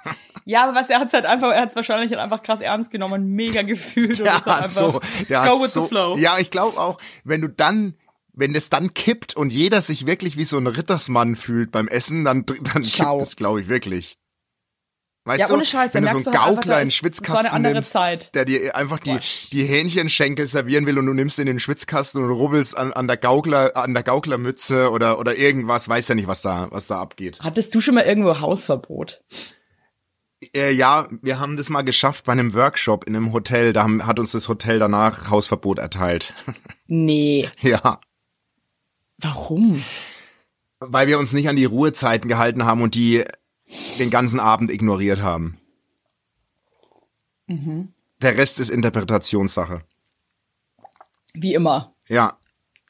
[0.47, 3.13] Ja, aber was, er hat's halt einfach, er hat's wahrscheinlich halt einfach krass ernst genommen
[3.23, 4.19] und mega gefühlt.
[4.19, 6.17] ist halt hat so, der go with so, the flow.
[6.19, 7.95] ja, ich glaube auch, wenn du dann,
[8.31, 12.25] wenn es dann kippt und jeder sich wirklich wie so ein Rittersmann fühlt beim Essen,
[12.25, 14.19] dann, dann kippt es, glaube ich, wirklich.
[15.27, 18.45] Weißt Ja, du, ohne Scheiß, wenn du so du halt Gaukler war Schwitzkasten nimmst, der
[18.45, 19.19] dir einfach die, Boah.
[19.51, 23.17] die Hähnchenschenkel servieren will und du nimmst in den Schwitzkasten und rubbelst an, an der
[23.17, 27.39] Gaukler, an der Gauklermütze oder, oder irgendwas, weiß ja nicht, was da, was da abgeht.
[27.41, 29.23] Hattest du schon mal irgendwo Hausverbot?
[30.53, 34.05] Äh, ja, wir haben das mal geschafft bei einem Workshop in einem Hotel, da haben,
[34.05, 36.33] hat uns das Hotel danach Hausverbot erteilt.
[36.87, 37.49] Nee.
[37.61, 37.99] ja.
[39.17, 39.83] Warum?
[40.79, 43.23] Weil wir uns nicht an die Ruhezeiten gehalten haben und die
[43.99, 45.57] den ganzen Abend ignoriert haben.
[47.47, 49.81] Der Rest ist Interpretationssache.
[51.33, 51.93] Wie immer.
[52.07, 52.37] Ja.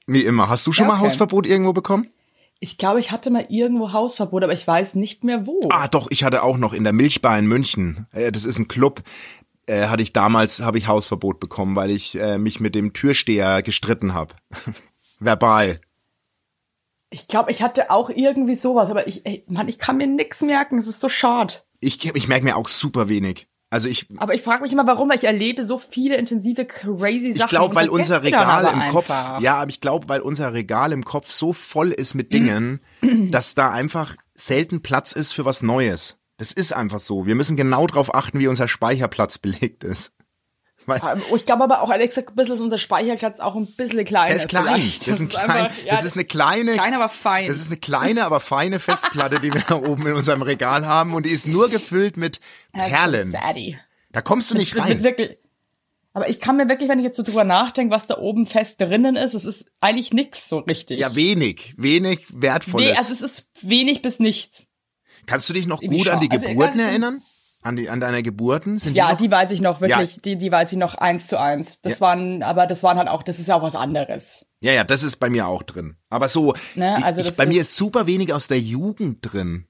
[0.08, 0.50] Wie immer.
[0.50, 1.06] Hast du schon Ja, mal okay.
[1.08, 2.08] Hausverbot irgendwo bekommen?
[2.60, 5.60] Ich glaube, ich hatte mal irgendwo Hausverbot, aber ich weiß nicht mehr wo.
[5.72, 8.08] Ah, doch, ich hatte auch noch in der Milchbar in München.
[8.12, 9.04] Äh, das ist ein Club.
[9.68, 13.62] Äh, hatte ich damals, habe ich Hausverbot bekommen, weil ich äh, mich mit dem Türsteher
[13.62, 14.36] gestritten habe.
[15.20, 15.82] Verbal.
[17.16, 20.42] Ich glaube, ich hatte auch irgendwie sowas, aber ich, ey, Mann, ich kann mir nix
[20.42, 20.78] merken.
[20.78, 21.54] Es ist so schade.
[21.80, 23.48] Ich, ich merke mir auch super wenig.
[23.70, 27.32] Also ich, Aber ich frage mich immer, warum, weil ich erlebe so viele intensive, crazy
[27.32, 27.46] Sachen.
[27.46, 29.40] ich glaube, weil unser Regal im Kopf, einfach.
[29.40, 32.82] ja, aber ich glaube, weil unser Regal im Kopf so voll ist mit Dingen,
[33.32, 36.20] dass da einfach selten Platz ist für was Neues.
[36.36, 37.26] Das ist einfach so.
[37.26, 40.12] Wir müssen genau drauf achten, wie unser Speicherplatz belegt ist.
[40.88, 43.66] Weißt, Ähm, Ich glaube aber auch, ehrlich gesagt, ein bisschen ist unser Speicherplatz auch ein
[43.66, 44.30] bisschen kleiner.
[44.30, 44.66] Er ist klein.
[44.66, 45.08] vielleicht.
[45.08, 47.48] Das ist, ein klein, einfach- ja, das ist eine kleine, klein, aber fein.
[47.48, 51.14] Das ist eine kleine, aber feine Festplatte, die wir da oben in unserem Regal haben
[51.14, 52.40] und die ist nur gefüllt mit
[52.74, 53.32] Perlen.
[53.32, 53.78] Sadie.
[54.12, 55.04] Da kommst du nicht mit rein.
[55.04, 55.38] Wirklich,
[56.14, 58.80] aber ich kann mir wirklich, wenn ich jetzt so drüber nachdenke, was da oben fest
[58.80, 61.00] drinnen ist, es ist eigentlich nix so richtig.
[61.00, 62.98] Ja, wenig, wenig nee, wertvolles.
[62.98, 64.68] also es ist wenig bis nichts.
[65.26, 67.22] Kannst du dich noch gut an die also, Geburten ganz- erinnern?
[67.66, 68.78] An die, an deine Geburten?
[68.78, 69.18] Sind Ja, die, noch?
[69.22, 70.22] die weiß ich noch wirklich, Ja.
[70.24, 71.82] die, die weiß ich noch eins zu eins.
[71.82, 72.02] Das Ja.
[72.02, 74.46] waren, aber das waren halt auch, das ist ja auch was anderes.
[74.62, 75.96] ja, ja, das ist bei mir auch drin.
[76.10, 79.66] Aber so, Ne, also ich, bei mir ist- super wenig aus der Jugend drin.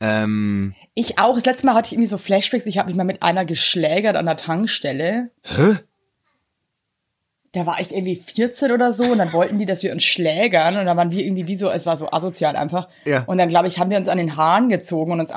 [0.00, 1.34] Ähm, Ich auch.
[1.34, 2.66] Das letzte Mal hatte ich irgendwie so Flashbacks.
[2.66, 5.30] Ich habe mich mal mit einer geschlägert an der Tankstelle.
[5.42, 5.76] hä?
[7.52, 10.76] Da war ich irgendwie 14 oder so und dann wollten die, dass wir uns schlägern
[10.76, 12.88] und dann waren wir irgendwie wie so, es war so asozial einfach.
[13.06, 13.24] Ja.
[13.24, 15.30] Und dann glaube ich, haben wir uns an den Haaren gezogen und uns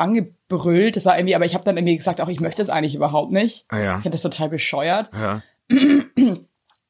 [0.50, 0.96] angebrüllt.
[0.96, 3.32] Das war irgendwie, aber ich habe dann irgendwie gesagt, auch ich möchte es eigentlich überhaupt
[3.32, 3.66] nicht.
[3.70, 3.96] Ah, ja.
[3.98, 5.10] Ich finde das total bescheuert.
[5.14, 5.42] Ja.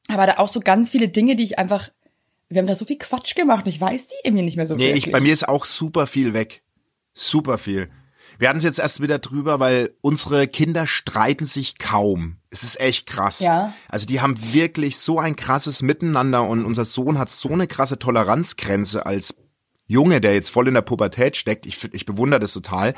[0.08, 1.90] Aber da auch so ganz viele Dinge, die ich einfach,
[2.48, 3.66] wir haben da so viel Quatsch gemacht.
[3.68, 6.34] Ich weiß die irgendwie nicht mehr so Nee, ich, bei mir ist auch super viel
[6.34, 6.62] weg.
[7.12, 7.90] Super viel.
[8.38, 12.38] Wir hatten es jetzt erst wieder drüber, weil unsere Kinder streiten sich kaum.
[12.48, 13.38] Es ist echt krass.
[13.38, 13.72] Ja.
[13.88, 17.98] Also die haben wirklich so ein krasses Miteinander und unser Sohn hat so eine krasse
[17.98, 19.36] Toleranzgrenze als
[19.86, 21.66] Junge, der jetzt voll in der Pubertät steckt.
[21.66, 22.94] Ich, ich bewundere das total,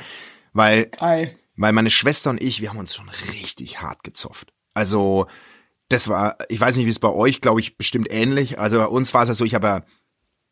[0.53, 1.33] weil Geil.
[1.55, 4.53] weil meine Schwester und ich, wir haben uns schon richtig hart gezofft.
[4.73, 5.27] Also,
[5.89, 8.57] das war, ich weiß nicht, wie es bei euch, glaube ich, bestimmt ähnlich.
[8.57, 9.83] Also bei uns war es ja so, ich habe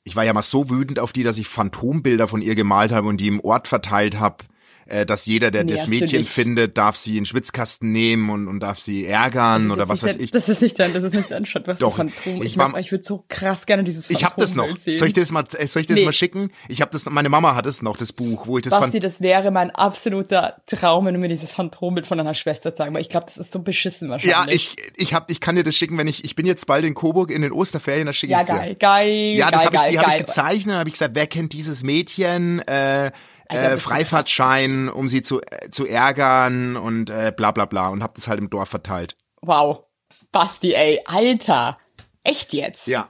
[0.03, 3.07] ich war ja mal so wütend auf die, dass ich Phantombilder von ihr gemalt habe
[3.07, 4.45] und die im Ort verteilt habe,
[4.91, 8.29] äh, dass jeder, der das Näherst du Mädchen findet, darf sie in den Schwitzkasten nehmen
[8.29, 10.31] und, und darf sie ärgern oder was Das weiß nicht ich.
[10.31, 12.37] Das ist nicht dein, das ist nicht dein Shot, was Doch, Phantom.
[12.41, 14.67] ich Ich, war- mag, ich würde so krass gerne dieses Ich habe das noch.
[14.77, 14.97] Sehen.
[14.97, 16.05] Soll ich dir das mal, äh, soll ich das Nee.
[16.05, 16.51] mal schicken?
[16.67, 19.03] Ich habe das, meine Mama hat es noch, das Buch, wo ich das Basti, fand.
[19.03, 23.01] das wäre mein absoluter Traum, wenn du mir dieses Phantombild von deiner Schwester zeigen, weil
[23.01, 24.35] ich glaube, das ist so beschissen wahrscheinlich.
[24.35, 26.83] Ja, ich, ich hab, ich kann dir das schicken, wenn ich, ich bin jetzt bald
[26.85, 28.53] in Coburg in den Osterferien, da schicke Ja, ich dir.
[28.53, 30.19] geil, geil, Ja, das geil, habe ich, geil, die habe ich geil.
[30.25, 32.59] gezeichnet, habe ich gesagt, wer kennt dieses Mädchen?
[32.67, 33.11] Äh,
[33.51, 38.13] äh, Freifahrtschein, um sie zu, äh, zu ärgern und äh, bla bla bla und habe
[38.15, 39.17] das halt im Dorf verteilt.
[39.41, 39.85] Wow.
[40.31, 41.77] Basti, ey, Alter.
[42.23, 42.87] Echt jetzt?
[42.87, 43.09] Ja.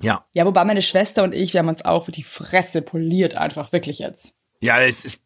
[0.00, 0.26] Ja.
[0.32, 3.98] Ja, wobei meine Schwester und ich, wir haben uns auch die Fresse poliert, einfach, wirklich
[3.98, 4.34] jetzt.
[4.60, 5.22] Ja, es ist,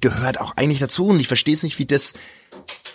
[0.00, 2.14] gehört auch eigentlich dazu und ich verstehe es nicht, wie das,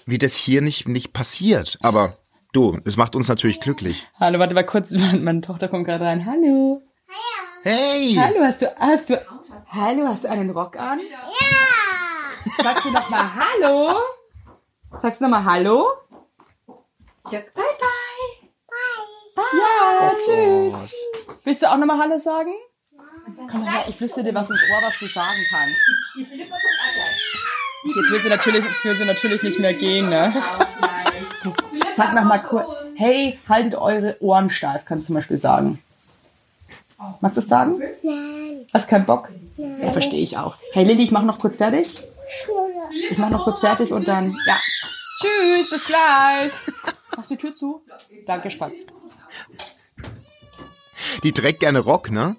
[0.06, 1.78] wie das hier nicht, nicht passiert.
[1.82, 2.18] Aber
[2.54, 4.08] du, es macht uns natürlich glücklich.
[4.20, 6.26] Hallo, warte mal kurz, meine, meine Tochter kommt gerade rein.
[6.26, 6.82] Hallo.
[7.64, 8.16] Hey!
[8.16, 9.20] Hallo, hast du, hast du,
[9.76, 11.00] hallo, hast du einen Rock an?
[11.00, 11.30] Ja.
[12.64, 14.00] Sagst du noch mal Hallo?
[15.02, 15.92] Sagst du noch mal Hallo?
[17.26, 18.50] Ich sag Bye Bye.
[19.36, 19.44] Bye.
[19.60, 20.96] Ja, tschüss.
[21.44, 22.54] Willst du auch noch mal Hallo sagen?
[23.50, 25.76] Komm mal her, ich flüstere dir was ins Ohr, was du sagen kannst.
[27.96, 30.34] Jetzt will sie natürlich, jetzt will sie natürlich nicht mehr gehen, ne?
[31.98, 32.70] Sag noch mal kurz.
[32.96, 35.82] Hey, haltet eure Ohren steif, kannst du zum Beispiel sagen.
[37.22, 37.80] Magst du es sagen?
[38.04, 38.66] Nein.
[38.74, 39.30] Hast keinen Bock?
[39.58, 40.58] Ja, verstehe ich auch.
[40.74, 42.04] Hey Lilly, ich mach noch kurz fertig.
[43.12, 44.58] Ich mach noch kurz fertig und dann, ja.
[45.20, 46.52] Tschüss, bis gleich.
[47.16, 47.82] Machst du die Tür zu?
[48.26, 48.82] Danke, Spatz.
[51.24, 52.36] Die trägt gerne Rock, ne?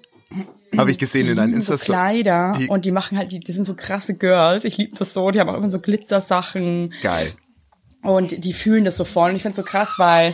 [0.75, 3.51] Habe ich gesehen in deinen so insta Kleider Die- und die machen halt, die, die
[3.53, 4.63] sind so krasse Girls.
[4.65, 5.31] Ich liebe das so.
[5.31, 7.31] Die haben auch immer so Glitzersachen Geil.
[8.03, 9.29] und die fühlen das so voll.
[9.31, 10.33] Und ich finde so krass, weil,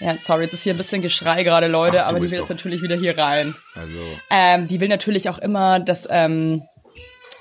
[0.00, 2.50] ja, sorry, jetzt ist hier ein bisschen Geschrei gerade, Leute, Ach, aber die will jetzt
[2.50, 3.54] natürlich wieder hier rein.
[3.74, 3.98] Also,
[4.30, 6.62] Ähm, die will natürlich auch immer das ähm,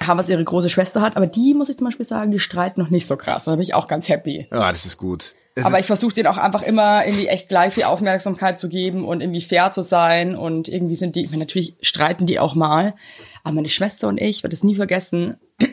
[0.02, 1.18] haben, was ihre große Schwester hat.
[1.18, 3.48] Aber die, muss ich zum Beispiel sagen, die streiten noch nicht so krass.
[3.48, 4.48] Und da bin ich auch ganz happy.
[4.52, 5.34] ja, das ist gut.
[5.56, 8.70] Es Aber ist, ich versuche denen auch einfach immer irgendwie echt gleich viel Aufmerksamkeit zu
[8.70, 10.36] geben und irgendwie fair zu sein.
[10.36, 12.96] Und irgendwie sind die, ich meine, natürlich streiten die auch mal.
[13.44, 15.38] Aber meine Schwester und ich, werde es nie vergessen,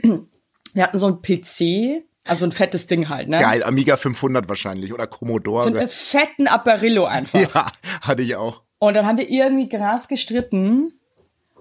[0.74, 3.38] wir hatten so ein PC, also ein fettes Ding halt, ne?
[3.38, 5.64] geil, Amiga 500 wahrscheinlich oder Commodore.
[5.64, 7.40] So einen fetten Apparillo einfach.
[7.40, 7.66] ja,
[8.02, 8.62] hatte ich auch.
[8.78, 10.92] Und dann haben wir irgendwie Gras gestritten.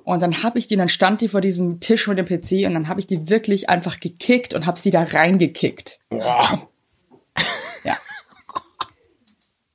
[0.03, 2.73] Und dann habe ich die, dann stand die vor diesem Tisch mit dem PC und
[2.73, 5.99] dann habe ich die wirklich einfach gekickt und habe sie da reingekickt.
[6.09, 6.67] Boah.
[7.83, 7.95] Ja.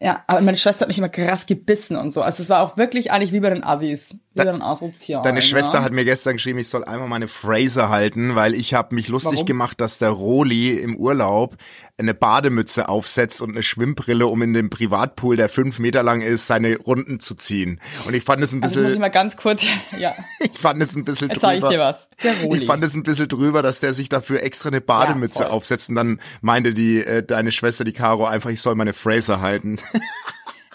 [0.00, 2.20] Ja, aber meine Schwester hat mich immer krass gebissen und so.
[2.20, 5.24] Also es war auch wirklich eigentlich wie bei den Assis, Asozialen.
[5.24, 8.94] Deine Schwester hat mir gestern geschrieben, ich soll einmal meine Phrase halten, weil ich habe
[8.94, 9.46] mich lustig Warum?
[9.46, 11.56] gemacht, dass der Roli im Urlaub
[11.96, 16.48] eine Bademütze aufsetzt und eine Schwimmbrille, um in dem Privatpool, der fünf Meter lang ist,
[16.48, 17.80] seine Runden zu ziehen.
[18.06, 19.64] Und ich fand es ein Also muss ich bisschen, mal ganz kurz,
[19.98, 21.72] ja, ich fand es ein bisschen jetzt zeige ich drüber.
[21.72, 22.08] dir was.
[22.22, 22.58] Der Roli.
[22.58, 25.88] Ich fand es ein bisschen drüber, dass der sich dafür extra eine Bademütze Ja, aufsetzt
[25.90, 29.78] und dann meinte die äh, deine Schwester, die Caro, einfach, ich soll meine Phrase halten.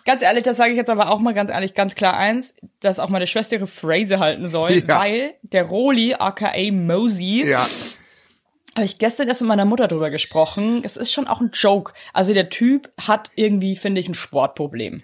[0.10, 2.98] Ganz ehrlich, das sage ich jetzt aber auch mal ganz ehrlich, ganz klar eins, dass
[2.98, 5.00] auch meine Schwester ihre Phrase halten soll, Ja.
[5.00, 7.64] weil der Roli, aka Mosey, ja,
[8.76, 10.82] habe ich gestern erst mit meiner Mutter drüber gesprochen.
[10.84, 11.94] Es ist schon auch ein Joke.
[12.12, 15.04] Also der Typ hat irgendwie, finde ich, ein Sportproblem.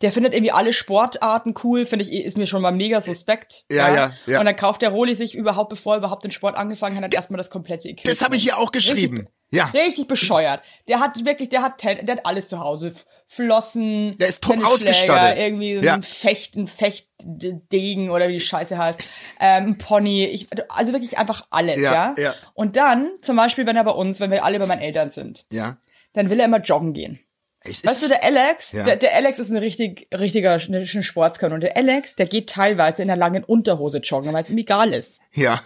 [0.00, 3.64] Der findet irgendwie alle Sportarten cool, finde ich, ist mir schon mal mega suspekt.
[3.68, 4.38] Ja, ja, ja.
[4.38, 7.38] Und dann kauft der Roli sich überhaupt, bevor er überhaupt den Sport angefangen hat, erstmal
[7.38, 8.06] das komplette Equipment.
[8.06, 9.26] das habe ich hier auch geschrieben.
[9.50, 9.64] Ja.
[9.74, 10.62] Richtig bescheuert.
[10.88, 12.94] Der hat wirklich, der hat, der hat alles zu Hause.
[13.32, 15.38] Flossen, Der ist top ausgestattet.
[15.38, 15.94] irgendwie so Ja.
[15.94, 19.00] ein Fecht, ein Fechtdegen oder wie die Scheiße heißt,
[19.40, 22.14] ähm, ein Pony, ich, also wirklich einfach alles, Ja, ja?
[22.22, 22.34] ja.
[22.54, 25.46] Und dann, zum Beispiel, wenn er bei uns, wenn wir alle bei meinen Eltern sind,
[25.52, 25.76] Ja.
[26.12, 27.20] dann will er immer joggen gehen.
[27.62, 28.82] Es Weißt du, der Alex, Ja.
[28.84, 31.54] der, der Alex ist ein richtig, richtiger ein Sportskanon.
[31.56, 34.92] Und der Alex, der geht teilweise in einer langen Unterhose joggen, weil es ihm egal
[34.92, 35.20] ist.
[35.34, 35.60] ja.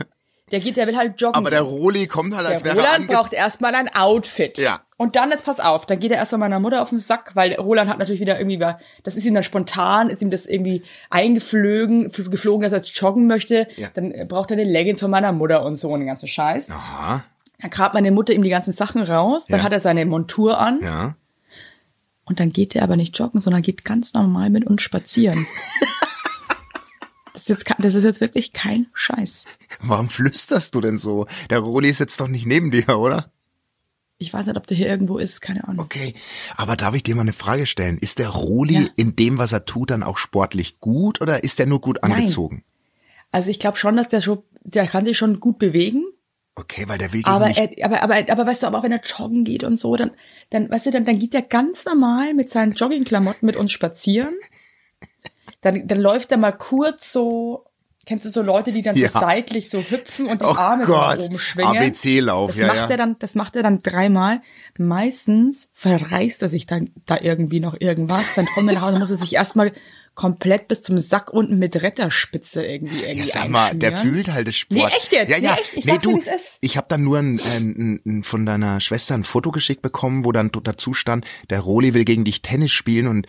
[0.51, 1.37] Der geht, der will halt joggen.
[1.37, 1.63] Aber der.
[1.63, 4.59] Roli kommt halt, als Der wäre er Roland braucht erstmal ein Outfit.
[4.59, 4.83] Ja.
[4.99, 7.55] Und dann, jetzt pass auf, dann geht er erstmal meiner Mutter auf den Sack, weil
[7.55, 8.59] Roland hat natürlich wieder irgendwie,
[9.03, 13.27] das ist ihm dann spontan, ist ihm das irgendwie eingeflogen, geflogen, dass er jetzt joggen
[13.27, 13.67] möchte.
[13.77, 13.89] Ja.
[13.95, 16.71] Dann äh, braucht er eine Leggings von meiner Mutter und so und den ganzen Scheiß.
[16.71, 17.25] Aha.
[17.61, 19.65] Dann grabt meine Mutter ihm die ganzen Sachen raus, dann Ja.
[19.65, 21.15] hat er seine Montur an Ja.
[22.27, 25.47] und dann geht er aber nicht joggen, sondern geht ganz normal mit uns spazieren.
[27.35, 29.45] das, ist jetzt, das ist jetzt wirklich kein Scheiß.
[29.81, 31.27] Warum flüsterst du denn so?
[31.51, 33.31] Der Roli ist jetzt doch nicht neben dir, oder?
[34.17, 35.85] Ich weiß nicht, ob der hier irgendwo ist, keine Ahnung.
[35.85, 36.15] Okay.
[36.57, 37.99] Aber darf ich dir mal eine Frage stellen?
[37.99, 38.89] Ist der Roli Ja.
[38.97, 42.13] in dem, was er tut, dann auch sportlich gut oder ist er nur gut Nein.
[42.13, 42.65] angezogen?
[43.33, 46.05] Also ich glaube schon, dass der schon, der kann sich schon gut bewegen.
[46.55, 47.59] Okay, weil der will Aber, nicht.
[47.59, 50.13] er, aber, aber, aber weißt du, aber auch wenn er joggen geht und so, dann,
[50.51, 54.33] dann, weißt du, dann, dann geht er ganz normal mit seinen Joggingklamotten mit uns spazieren.
[55.65, 57.65] Dann, dann läuft er mal kurz so,
[58.07, 59.09] kennst du so Leute, die dann Ja.
[59.09, 61.77] so seitlich so hüpfen und die Oh Arme so Gott, nach oben schwingen?
[61.79, 62.89] ABC-Lauf, das ja, macht ja.
[62.91, 64.43] er dann, das macht er dann dreimal.
[64.79, 68.35] Meistens verreißt er sich dann da irgendwie noch irgendwas.
[68.35, 69.73] Dann kommt er nach Hause, muss er sich erstmal
[70.15, 74.47] komplett bis zum Sack unten mit Retterspitze irgendwie irgendwie Ja, sag mal, der fühlt halt
[74.47, 74.91] das Sport.
[74.91, 75.31] Nee, echt jetzt?
[75.31, 75.55] Ja, Nee, ja.
[75.55, 75.73] echt?
[75.75, 76.21] Ich nee, du,
[76.61, 80.31] ich habe dann nur ein, ein, ein, von deiner Schwester ein Foto geschickt bekommen, wo
[80.31, 83.27] dann dazu stand, der Roli will gegen dich Tennis spielen und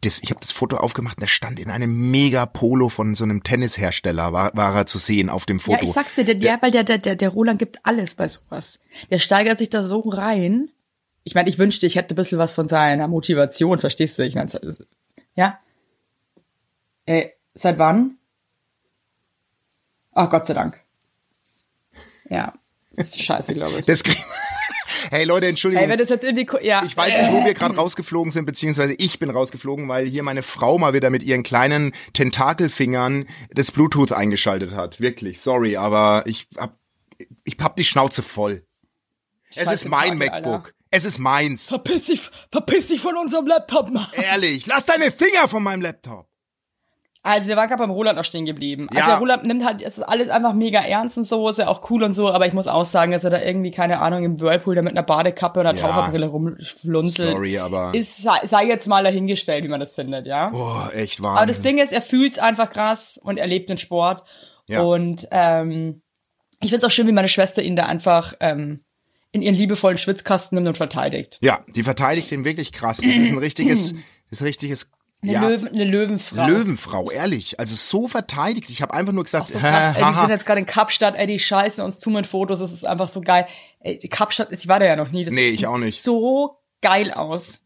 [0.00, 3.24] das, ich habe das Foto aufgemacht, und der stand in einem mega Polo von so
[3.24, 5.78] einem Tennishersteller, war, war er zu sehen auf dem Foto.
[5.78, 8.26] Ja, ich sag's dir, der, der, weil der, der, der, der Roland gibt alles bei
[8.26, 8.80] sowas.
[9.10, 10.70] Der steigert sich da so rein.
[11.24, 14.24] Ich meine, ich wünschte, ich hätte ein bisschen was von seiner Motivation, verstehst du?
[14.24, 14.50] Ich meine,
[15.34, 15.58] ja.
[17.04, 18.16] Äh, seit wann?
[20.12, 20.80] Ach, Gott sei Dank.
[22.28, 22.54] Ja.
[22.94, 23.86] Das ist scheiße, glaube ich.
[23.86, 24.18] Das krieg
[25.12, 25.84] Hey Leute, Entschuldigung.
[25.84, 26.82] Ey, wenn das jetzt irgendwie, ja.
[26.86, 30.42] Ich weiß nicht, wo wir gerade rausgeflogen sind, beziehungsweise ich bin rausgeflogen, weil hier meine
[30.42, 35.02] Frau mal wieder mit ihren kleinen Tentakelfingern das Bluetooth eingeschaltet hat.
[35.02, 36.78] Wirklich, sorry, aber ich hab,
[37.44, 38.62] ich hab die Schnauze voll.
[39.50, 40.66] Es Scheiß ist mein Tentakel, MacBook.
[40.68, 40.76] Alter.
[40.90, 41.68] Es ist meins.
[41.68, 44.06] Verpiss dich, verpiss dich von unserem Laptop, Mann.
[44.12, 46.31] Ehrlich, lass deine Finger von meinem Laptop.
[47.24, 48.88] Also wir waren gerade beim Roland noch stehen geblieben.
[48.90, 49.06] Also Ja.
[49.06, 51.88] der Roland nimmt halt, es ist alles einfach mega ernst und so, ist ja auch
[51.88, 54.40] cool und so, aber ich muss auch sagen, dass er da irgendwie, keine Ahnung, im
[54.40, 55.86] Whirlpool da mit einer Badekappe und einer Ja.
[55.88, 57.30] Taucherbrille rumflunzelt.
[57.30, 60.50] Sorry, aber- Ist, sei, sei jetzt mal dahingestellt, wie man das findet, ja.
[60.52, 61.46] Oh, echt aber wahr.
[61.46, 64.24] das Ding ist, er fühlt's einfach krass und er lebt den Sport.
[64.66, 64.82] Ja.
[64.82, 66.02] Und ähm,
[66.60, 68.80] ich find's auch schön, wie meine Schwester ihn da einfach ähm,
[69.30, 71.38] in ihren liebevollen Schwitzkasten nimmt und verteidigt.
[71.40, 72.96] Ja, die verteidigt den wirklich krass.
[72.98, 73.92] Das ist ein richtiges,
[74.30, 74.90] das ist ein richtiges,
[75.22, 76.46] Eine, ja, Löwen, eine Löwenfrau.
[76.46, 77.60] Löwenfrau, ehrlich.
[77.60, 78.70] Also so verteidigt.
[78.70, 81.26] Ich habe einfach nur gesagt, so krass, ey, die sind jetzt gerade in Kapstadt, ey,
[81.28, 83.46] die scheißen uns zu mit Fotos, das ist einfach so geil.
[83.80, 86.02] Ey, Kapstadt, ich war da ja noch nie, das Nee, sieht ich auch nicht.
[86.02, 87.60] so geil aus.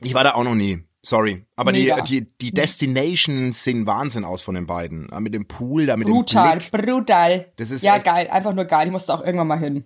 [0.00, 0.82] Ich war da auch noch nie.
[1.04, 1.44] Sorry.
[1.56, 2.00] Aber die, Mega.
[2.00, 5.08] die, die Destinations sehen Wahnsinn aus von den beiden.
[5.08, 6.86] Da Mit dem Pool, da mit Brutal, dem Blick.
[6.86, 7.52] brutal.
[7.56, 8.86] Das ist ja geil, einfach nur geil.
[8.86, 9.84] Ich musste auch irgendwann mal hin.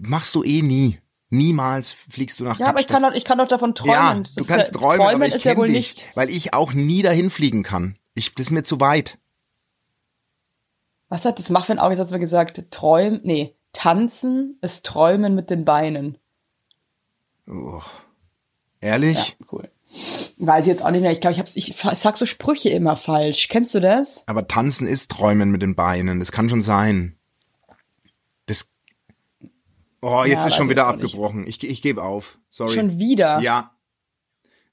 [0.00, 0.98] Machst du eh nie.
[1.30, 3.02] Niemals fliegst du nach Ja, aber ich Kapstadt.
[3.02, 3.94] kann doch, ich kann doch davon träumen.
[3.94, 6.06] ja, du kannst ja, träumen, träumen aber ich ist ja wohl dich, nicht.
[6.14, 7.96] weil ich auch nie dahin fliegen kann.
[8.14, 9.18] Ich, das ist mir zu weit.
[11.08, 12.70] Was hat das Muffin auch jetzt mal gesagt?
[12.70, 16.18] Träumen, nee, tanzen ist träumen mit den Beinen.
[18.80, 19.36] Ehrlich?
[19.40, 19.70] Ja, cool.
[20.38, 21.12] Weiß ich jetzt auch nicht mehr.
[21.12, 23.48] Ich glaube, ich hab's, ich sag so Sprüche immer falsch.
[23.48, 24.24] Kennst du das?
[24.26, 26.20] Aber tanzen ist träumen mit den Beinen.
[26.20, 27.18] Das kann schon sein.
[28.46, 28.66] Das.
[30.06, 31.04] Oh, jetzt Ja, ist schon wieder nicht.
[31.04, 31.46] abgebrochen.
[31.46, 32.38] Ich, ich gebe auf.
[32.50, 32.74] Sorry.
[32.74, 33.40] Schon wieder?
[33.40, 33.70] Ja.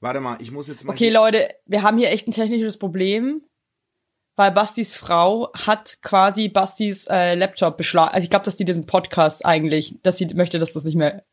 [0.02, 0.91] Warte mal, ich muss jetzt mal.
[0.91, 3.41] Okay, Leute, wir haben hier echt ein technisches Problem,
[4.36, 8.13] weil Bastis Frau hat quasi Bastis äh, Laptop beschlagen.
[8.13, 11.24] Also ich glaube, dass die diesen Podcast eigentlich, dass sie möchte, dass das nicht mehr,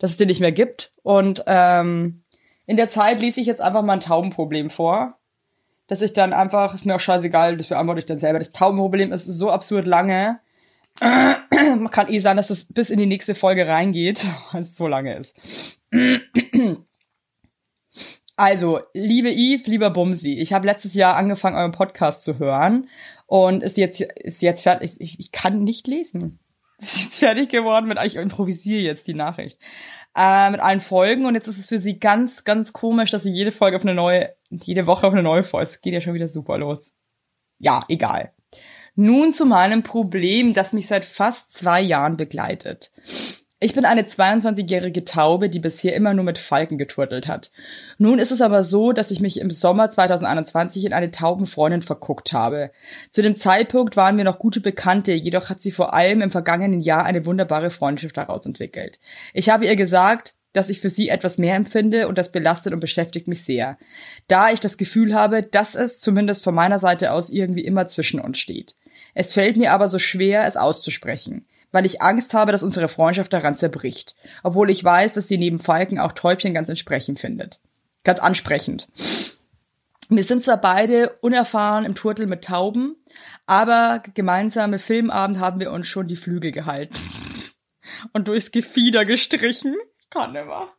[0.00, 0.92] dass es den nicht mehr gibt.
[1.02, 2.24] Und ähm,
[2.66, 5.18] in der Zeit lese ich jetzt einfach mal ein Taubenproblem vor.
[5.86, 8.38] Dass ich dann einfach, ist mir auch scheißegal, das beantworte ich dann selber.
[8.38, 10.40] Das Taubenproblem ist so absurd lange.
[11.00, 14.86] Man kann eh sagen, dass das bis in die nächste Folge reingeht, weil es so
[14.86, 15.80] lange ist.
[18.36, 22.88] Also, liebe Yves, lieber Bumsi, ich habe letztes Jahr angefangen, euren Podcast zu hören
[23.26, 24.96] und ist jetzt, ist jetzt fertig.
[24.98, 26.40] Ich, ich kann nicht lesen.
[26.78, 29.60] Ist jetzt fertig geworden mit, ich improvisiere jetzt die Nachricht.
[30.16, 33.30] Äh, mit allen Folgen und jetzt ist es für sie ganz, ganz komisch, dass sie
[33.30, 36.14] jede Folge auf eine neue, jede Woche auf eine neue Folge, es geht ja schon
[36.14, 36.90] wieder super los.
[37.60, 38.33] Ja, egal.
[38.96, 42.92] Nun zu meinem Problem, das mich seit fast zwei Jahren begleitet.
[43.58, 47.50] Ich bin eine 22-jährige Taube, die bisher immer nur mit Falken geturtelt hat.
[47.98, 52.32] Nun ist es aber so, dass ich mich im Sommer 2021 in eine Taubenfreundin verguckt
[52.32, 52.70] habe.
[53.10, 56.80] Zu dem Zeitpunkt waren wir noch gute Bekannte, jedoch hat sie vor allem im vergangenen
[56.80, 59.00] Jahr eine wunderbare Freundschaft daraus entwickelt.
[59.32, 62.80] Ich habe ihr gesagt, dass ich für sie etwas mehr empfinde und das belastet und
[62.80, 63.76] beschäftigt mich sehr.
[64.28, 68.20] Da ich das Gefühl habe, dass es zumindest von meiner Seite aus irgendwie immer zwischen
[68.20, 68.76] uns steht.
[69.14, 73.32] Es fällt mir aber so schwer, es auszusprechen, weil ich Angst habe, dass unsere Freundschaft
[73.32, 77.60] daran zerbricht, obwohl ich weiß, dass sie neben Falken auch Täubchen ganz entsprechend findet.
[78.02, 78.88] Ganz ansprechend.
[80.10, 82.96] Wir sind zwar beide unerfahren im Turtel mit Tauben,
[83.46, 86.94] aber gemeinsame Filmabend haben wir uns schon die Flügel gehalten.
[88.12, 89.74] Und durchs Gefieder gestrichen.
[90.10, 90.72] Kann nimmer.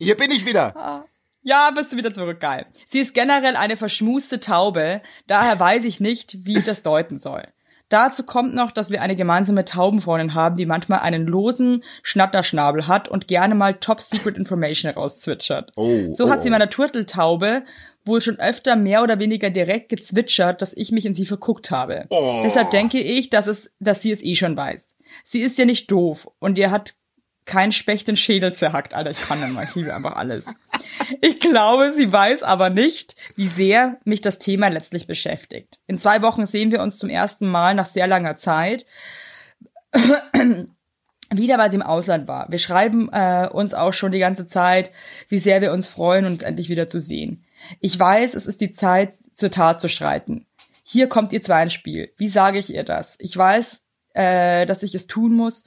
[0.00, 1.06] Hier bin ich wieder.
[1.42, 2.66] Ja, bist du wieder zurück, geil.
[2.86, 7.42] Sie ist generell eine verschmuste Taube, daher weiß ich nicht, wie ich das deuten soll.
[7.88, 13.08] Dazu kommt noch, dass wir eine gemeinsame Taubenfreundin haben, die manchmal einen losen Schnatterschnabel hat
[13.08, 15.72] und gerne mal Top-Secret-Information herauszwitschert.
[15.76, 16.42] Oh, so hat oh.
[16.42, 17.64] sie meiner Turteltaube
[18.06, 22.06] wohl schon öfter mehr oder weniger direkt gezwitschert, dass ich mich in sie verguckt habe.
[22.42, 24.94] Deshalb denke ich, dass, es, dass sie es eh schon weiß.
[25.24, 26.94] Sie ist ja nicht doof und ihr hat
[27.44, 28.94] kein Specht den Schädel zerhackt.
[28.94, 30.46] Alter, ich kann dann mal, ich liebe einfach alles.
[31.20, 35.80] Ich glaube, sie weiß aber nicht, wie sehr mich das Thema letztlich beschäftigt.
[35.86, 38.86] In zwei Wochen sehen wir uns zum ersten Mal nach sehr langer Zeit.
[41.30, 42.50] Wieder, weil sie im Ausland war.
[42.50, 44.92] Wir schreiben äh, uns auch schon die ganze Zeit,
[45.28, 47.44] wie sehr wir uns freuen, uns endlich wieder zu sehen.
[47.80, 50.46] Ich weiß, es ist die Zeit, zur Tat zu streiten.
[50.82, 52.12] Hier kommt ihr zwei ins Spiel.
[52.18, 53.16] Wie sage ich ihr das?
[53.18, 53.80] Ich weiß,
[54.12, 55.64] äh, dass ich es tun muss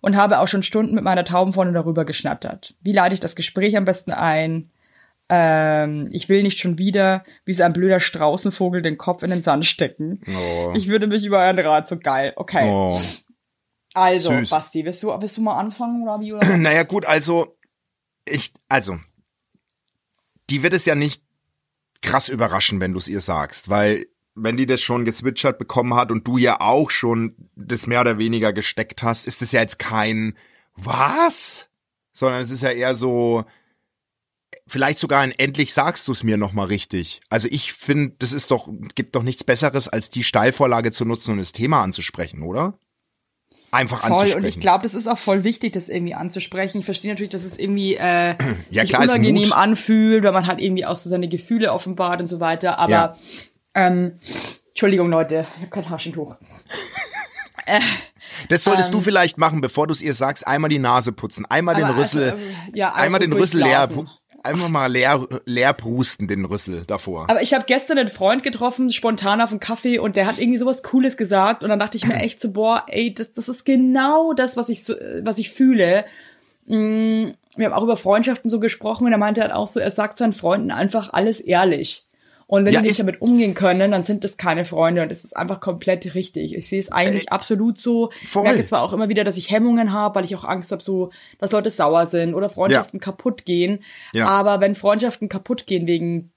[0.00, 2.74] und habe auch schon Stunden mit meiner Taubenfreundin darüber geschnattert.
[2.80, 4.70] Wie leite ich das Gespräch am besten ein?
[5.30, 9.42] Ähm, ich will nicht schon wieder wie so ein blöder Straußenvogel den Kopf in den
[9.42, 10.20] Sand stecken.
[10.26, 10.72] Oh.
[10.74, 12.32] Ich würde mich über euren Rat so geil.
[12.36, 12.64] Okay.
[12.64, 12.98] Oh.
[13.94, 14.50] Also, Süß.
[14.50, 16.32] Basti, willst du, willst du mal anfangen oder wie?
[16.32, 16.56] Oder?
[16.56, 17.58] Naja, gut, also,
[18.24, 18.96] ich, also,
[20.50, 21.22] die wird es ja nicht
[22.00, 24.06] krass überraschen, wenn du es ihr sagst, weil
[24.42, 28.18] wenn die das schon geswitchert bekommen hat und du ja auch schon das mehr oder
[28.18, 30.36] weniger gesteckt hast, ist es ja jetzt kein
[30.76, 31.68] was,
[32.12, 33.44] sondern es ist ja eher so,
[34.66, 37.20] vielleicht sogar ein endlich sagst du es mir noch mal richtig.
[37.30, 41.32] Also ich finde, das ist doch gibt doch nichts besseres als die Steilvorlage zu nutzen
[41.32, 42.78] und das Thema anzusprechen, oder?
[43.70, 44.38] Einfach Voll, anzusprechen.
[44.44, 46.78] und ich glaube, das ist auch voll wichtig, das irgendwie anzusprechen.
[46.78, 48.34] Ich verstehe natürlich, dass es irgendwie äh,
[48.70, 52.28] Ja, sich klar, unangenehm anfühlt, weil man halt irgendwie auch so seine Gefühle offenbart und
[52.28, 52.78] so weiter.
[52.78, 53.16] Aber Ja.
[53.74, 54.18] Ähm,
[54.68, 56.36] Entschuldigung, Leute, ich habe kein Taschentuch.
[58.48, 58.98] Das solltest Ähm.
[58.98, 62.00] du vielleicht machen, bevor du es ihr sagst, einmal die Nase putzen, einmal den Aber
[62.00, 63.88] Rüssel, also, ja, einmal also den Rüssel leer,
[64.42, 67.28] einfach mal leer, leer prusten, den Rüssel davor.
[67.28, 70.58] Aber ich habe gestern einen Freund getroffen, spontan auf einen Kaffee, und der hat irgendwie
[70.58, 71.62] sowas Cooles gesagt.
[71.62, 74.68] Und dann dachte ich mir echt so, boah, ey, das, das ist genau das, was
[74.68, 76.04] ich so, was ich fühle.
[76.66, 79.90] Mm, Wir haben auch über Freundschaften so gesprochen und er meinte halt auch so, er
[79.90, 82.04] sagt seinen Freunden einfach alles ehrlich.
[82.50, 85.22] Und wenn Ja, die nicht damit umgehen können, dann sind das keine Freunde und das
[85.22, 86.54] ist einfach komplett richtig.
[86.54, 88.10] Ich sehe es eigentlich absolut so.
[88.22, 88.42] Ich Äh, voll.
[88.44, 91.10] merke zwar auch immer wieder, dass ich Hemmungen habe, weil ich auch Angst habe, so,
[91.38, 93.80] dass Leute sauer sind oder Freundschaften kaputt gehen.
[94.14, 94.28] Ja.
[94.28, 96.32] Aber wenn Freundschaften kaputt gehen wegen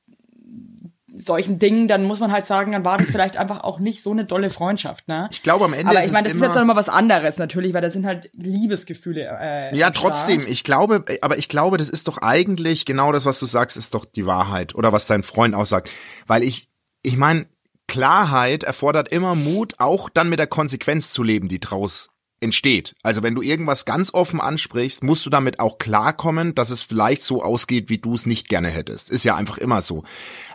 [1.14, 4.12] solchen Dingen, dann muss man halt sagen, dann war das vielleicht einfach auch nicht so
[4.12, 5.28] eine dolle Freundschaft, ne?
[5.32, 7.82] Ich glaube, am Ende Aber ich meine, das ist jetzt nochmal was anderes natürlich, weil
[7.82, 9.38] da sind halt Liebesgefühle.
[9.40, 13.40] Äh, Ja, trotzdem, ich glaube, aber ich glaube, das ist doch eigentlich genau das, was
[13.40, 15.90] du sagst, ist doch die Wahrheit oder was dein Freund aussagt.
[16.28, 16.70] Weil ich,
[17.04, 17.46] ich meine,
[17.88, 22.11] Klarheit erfordert immer Mut, auch dann mit der Konsequenz zu leben, die draus
[22.42, 22.96] entsteht.
[23.04, 27.24] Also wenn du irgendwas ganz offen ansprichst, musst du damit auch klarkommen, dass es vielleicht
[27.24, 29.10] so ausgeht, wie du es nicht gerne hättest.
[29.10, 30.04] Ist ja einfach immer so.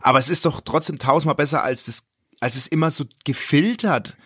[0.02, 2.08] Aber es ist doch trotzdem tausendmal besser als das,
[2.40, 4.16] als es immer so gefiltert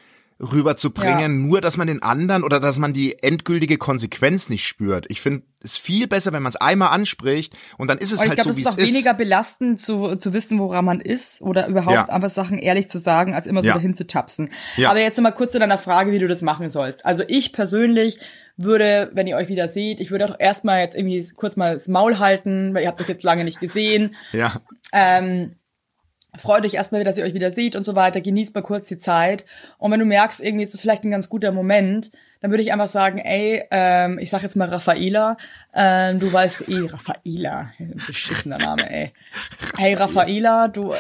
[0.41, 1.29] rüberzubringen, Ja.
[1.49, 5.07] nur dass man den anderen oder dass man die endgültige Konsequenz nicht spürt.
[5.09, 8.29] Ich finde es viel besser, wenn man es einmal anspricht und dann ist es ich
[8.29, 8.89] halt glaube, so, es wie ist es auch ist.
[8.89, 12.09] weniger belastend zu, zu wissen, woran man ist oder überhaupt Ja.
[12.09, 13.75] einfach Sachen ehrlich zu sagen, als immer so Ja.
[13.75, 14.51] dahin zu tapsen.
[14.77, 14.91] Ja.
[14.91, 17.05] Aber jetzt noch mal kurz zu deiner Frage, wie du das machen sollst.
[17.05, 18.19] Also ich persönlich
[18.57, 21.89] würde, wenn ihr euch wieder seht, ich würde auch erstmal jetzt irgendwie kurz mal das
[21.89, 24.15] Maul halten, weil ihr habt euch jetzt lange nicht gesehen.
[24.33, 24.61] Ja,
[24.93, 25.55] Ähm,
[26.37, 28.21] freut euch erstmal, dass ihr euch wieder seht und so weiter.
[28.21, 29.45] Genießt mal kurz die Zeit.
[29.79, 32.11] Und wenn du merkst, irgendwie ist es vielleicht ein ganz guter Moment,
[32.41, 35.37] dann würde ich einfach sagen, ey, ähm, ich sag jetzt mal Raffaela,
[35.75, 39.13] ähm, du weißt eh, Raffaela, ein beschissener Name, ey.
[39.77, 40.97] Hey Raffaela, du äh,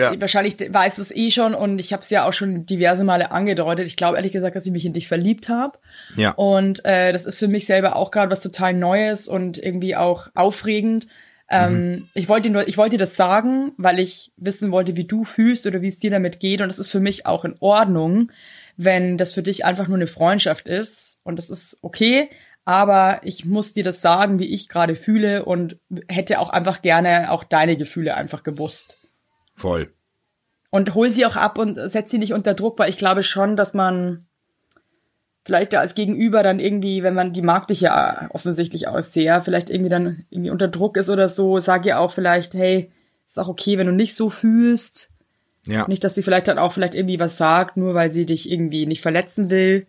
[0.00, 0.18] Ja.
[0.18, 3.32] wahrscheinlich weißt du es eh schon und ich habe es ja auch schon diverse Male
[3.32, 3.86] angedeutet.
[3.86, 5.76] Ich glaube ehrlich gesagt, dass ich mich in dich verliebt habe.
[6.16, 6.30] Ja.
[6.30, 10.28] Und äh, das ist für mich selber auch gerade was total Neues und irgendwie auch
[10.34, 11.06] aufregend.
[11.50, 15.06] Ähm, Ich wollte dir nur, ich wollte dir das sagen, weil ich wissen wollte, wie
[15.06, 16.60] du fühlst oder wie es dir damit geht.
[16.60, 18.30] Und es ist für mich auch in Ordnung,
[18.76, 21.18] wenn das für dich einfach nur eine Freundschaft ist.
[21.22, 22.28] Und das ist okay.
[22.64, 27.32] Aber ich muss dir das sagen, wie ich gerade fühle und hätte auch einfach gerne
[27.32, 28.98] auch deine Gefühle einfach gewusst.
[29.54, 29.90] voll.
[30.70, 33.56] Und hol sie auch ab und setz sie nicht unter Druck, weil ich glaube schon,
[33.56, 34.27] dass man
[35.44, 39.40] vielleicht da als Gegenüber dann irgendwie, wenn man, die mag dich ja offensichtlich auch sehr,
[39.40, 42.90] vielleicht irgendwie dann irgendwie unter Druck ist oder so, sag ihr auch vielleicht, hey,
[43.26, 45.10] ist auch okay, wenn du nicht so fühlst.
[45.66, 45.86] Ja.
[45.86, 48.86] Nicht, dass sie vielleicht dann auch vielleicht irgendwie was sagt, nur weil sie dich irgendwie
[48.86, 49.86] nicht verletzen will.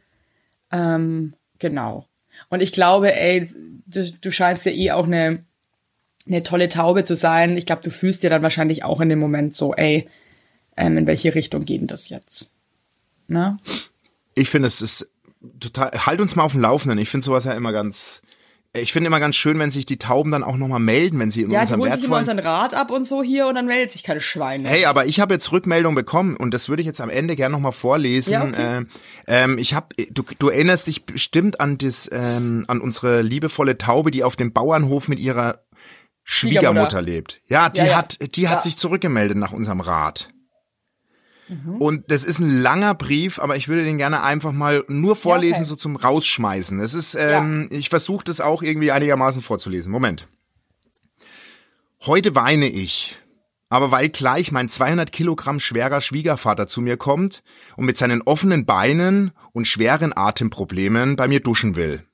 [0.71, 2.05] Ähm, genau.
[2.49, 3.47] Und ich glaube, ey,
[3.85, 5.45] du, du scheinst ja eh auch eine,
[6.27, 7.57] eine tolle Taube zu sein.
[7.57, 10.07] Ich glaube, du fühlst dir dann wahrscheinlich auch in dem Moment so, ey,
[10.75, 12.51] ähm, in welche Richtung geht denn das jetzt?
[13.27, 13.59] Na?
[14.35, 15.09] Ich finde, es ist
[15.59, 16.97] total, halt uns mal auf dem Laufenden.
[16.99, 18.21] Ich finde sowas ja immer ganz,
[18.73, 21.41] ich finde immer ganz schön, wenn sich die Tauben dann auch nochmal melden, wenn sie
[21.41, 22.39] in Ja, die unserem holen sich immer wertvollen...
[22.39, 24.67] unseren Rat ab und so hier und dann meldet sich keine Schweine.
[24.69, 27.53] Hey, aber ich habe jetzt Rückmeldung bekommen und das würde ich jetzt am Ende gerne
[27.53, 28.33] nochmal vorlesen.
[28.33, 28.81] Ja, okay.
[28.81, 28.85] äh,
[29.27, 34.11] ähm, ich habe, du, du erinnerst dich bestimmt an das, ähm, an unsere liebevolle Taube,
[34.11, 35.59] die auf dem Bauernhof mit ihrer
[36.23, 36.61] Schwiegermutter
[36.91, 37.01] Schwiegermutter.
[37.01, 37.41] lebt.
[37.47, 37.97] Ja, die Ja, ja.
[37.97, 38.63] hat, die hat Ja.
[38.63, 40.29] sich zurückgemeldet nach unserem Rat.
[41.49, 41.81] Mhm.
[41.81, 45.61] Und das ist ein langer Brief, aber ich würde den gerne einfach mal nur vorlesen,
[45.61, 45.65] okay.
[45.65, 46.79] so zum Rausschmeißen.
[46.79, 49.91] Es ist, ähm, ich versuche das auch irgendwie einigermaßen vorzulesen.
[49.91, 50.27] Moment.
[52.05, 53.19] Heute weine ich,
[53.69, 57.43] aber weil gleich mein 200 Kilogramm schwerer Schwiegervater zu mir kommt
[57.75, 62.05] und mit seinen offenen Beinen und schweren Atemproblemen bei mir duschen will.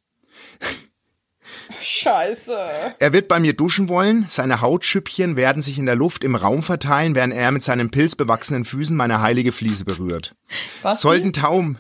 [1.82, 2.96] Scheiße.
[3.00, 6.64] Er wird bei mir duschen wollen, seine Hautschüppchen werden sich in der Luft im Raum
[6.64, 10.36] verteilen, während er mit seinen pilzbewachsenen Füßen meine heilige Fliese berührt.
[10.82, 11.02] Was?
[11.02, 11.80] Sollten Tauben.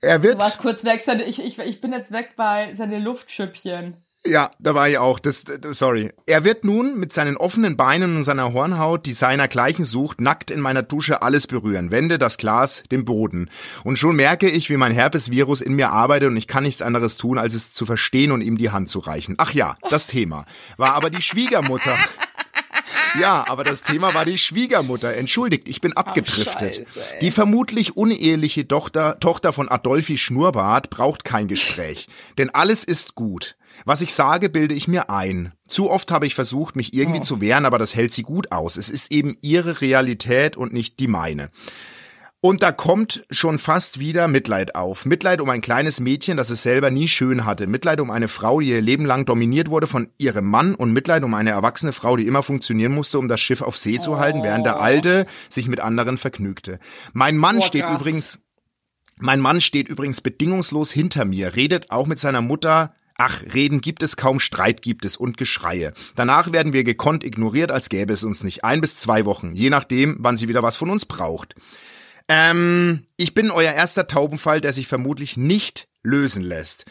[0.00, 0.40] Er Du wird.
[0.40, 3.96] warst kurz weg, seine, ich, ich, ich bin jetzt weg bei seine Luftschüppchen.
[4.26, 5.18] Ja, da war ich auch.
[5.18, 6.12] Das, das, sorry.
[6.26, 10.60] Er wird nun mit seinen offenen Beinen und seiner Hornhaut, die seinergleichen sucht, nackt in
[10.60, 11.90] meiner Dusche alles berühren.
[11.90, 13.50] Wände, das Glas, den Boden.
[13.84, 17.16] Und schon merke ich, wie mein Herpesvirus in mir arbeitet und ich kann nichts anderes
[17.16, 19.36] tun, als es zu verstehen und ihm die Hand zu reichen.
[19.38, 20.44] Ach ja, das Thema.
[20.76, 21.96] War aber die Schwiegermutter.
[23.18, 25.14] Ja, aber das Thema war die Schwiegermutter.
[25.16, 26.76] Entschuldigt, ich bin abgedriftet.
[26.76, 32.08] Scheiße, die vermutlich uneheliche Tochter, Tochter von Adolfi Schnurrbart braucht kein Gespräch.
[32.36, 33.56] Denn alles ist gut.
[33.86, 35.52] Was ich sage, bilde ich mir ein.
[35.68, 38.76] Zu oft habe ich versucht, mich irgendwie zu wehren, aber das hält sie gut aus.
[38.76, 41.50] Es ist eben ihre Realität und nicht die meine.
[42.40, 45.06] Und da kommt schon fast wieder Mitleid auf.
[45.06, 47.68] Mitleid um ein kleines Mädchen, das es selber nie schön hatte.
[47.68, 50.74] Mitleid um eine Frau, die ihr Leben lang dominiert wurde von ihrem Mann.
[50.74, 54.00] Und Mitleid um eine erwachsene Frau, die immer funktionieren musste, um das Schiff auf See
[54.00, 56.80] zu halten, während der Alte sich mit anderen vergnügte.
[57.12, 58.40] Mein Mann Boah, steht übrigens,
[59.16, 62.92] mein Mann steht übrigens bedingungslos hinter mir, redet auch mit seiner Mutter.
[63.18, 65.94] Ach, Reden gibt es kaum, Streit gibt es und Geschreie.
[66.16, 68.62] Danach werden wir gekonnt ignoriert, als gäbe es uns nicht.
[68.64, 71.54] Ein bis zwei Wochen, je nachdem, wann sie wieder was von uns braucht.
[72.28, 76.84] Ähm, ich bin euer erster Taubenfall, der sich vermutlich nicht lösen lässt.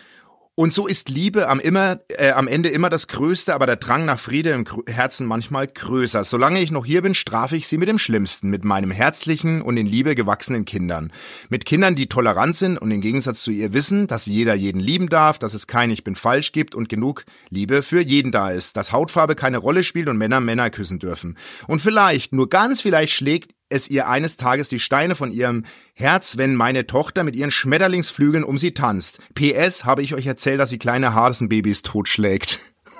[0.58, 4.06] Und so ist Liebe am, immer, äh, am Ende immer das Größte, aber der Drang
[4.06, 6.24] nach Friede im Grö- Herzen manchmal größer.
[6.24, 9.76] Solange ich noch hier bin, strafe ich sie mit dem Schlimmsten, mit meinem herzlichen und
[9.76, 11.12] in Liebe gewachsenen Kindern.
[11.50, 15.10] Mit Kindern, die tolerant sind und im Gegensatz zu ihr wissen, dass jeder jeden lieben
[15.10, 18.78] darf, dass es kein Ich bin falsch gibt und genug Liebe für jeden da ist,
[18.78, 21.38] dass Hautfarbe keine Rolle spielt und Männer Männer küssen dürfen.
[21.68, 26.38] Und vielleicht, nur ganz vielleicht schlägt es ihr eines Tages die Steine von ihrem Herz,
[26.38, 29.20] wenn meine Tochter mit ihren Schmetterlingsflügeln um sie tanzt.
[29.36, 32.60] PS, habe ich euch erzählt, dass sie kleine Hasenbabys totschlägt.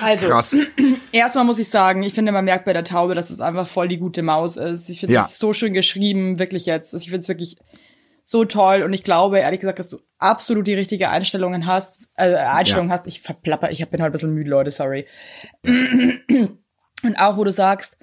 [0.00, 0.56] Also, Krass.
[1.12, 3.88] erstmal muss ich sagen, ich finde, man merkt bei der Taube, dass es einfach voll
[3.88, 4.88] die gute Maus ist.
[4.88, 5.24] Ich finde Ja.
[5.24, 6.94] es so schön geschrieben, wirklich jetzt.
[6.94, 7.56] Also Ich finde es wirklich
[8.22, 12.34] so toll und ich glaube, ehrlich gesagt, dass du absolut die richtige Einstellungen hast, äh,
[12.34, 13.06] Einstellung hast.
[13.06, 15.06] Ich verplapper, ich bin heute ein bisschen müde, Leute, sorry.
[17.02, 17.96] Und auch, wo du sagst,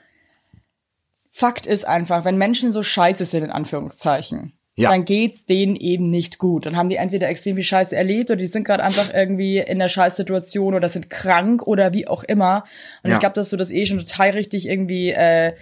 [1.33, 4.89] Fakt ist einfach, wenn Menschen so scheiße sind, in Anführungszeichen, Ja.
[4.89, 6.65] dann geht's denen eben nicht gut.
[6.65, 9.79] Dann haben die entweder extrem viel Scheiße erlebt oder die sind gerade einfach irgendwie in
[9.79, 12.65] der Scheißsituation oder sind krank oder wie auch immer.
[13.03, 13.15] Und Ja.
[13.15, 15.53] ich glaube, dass du das eh schon total richtig irgendwie äh,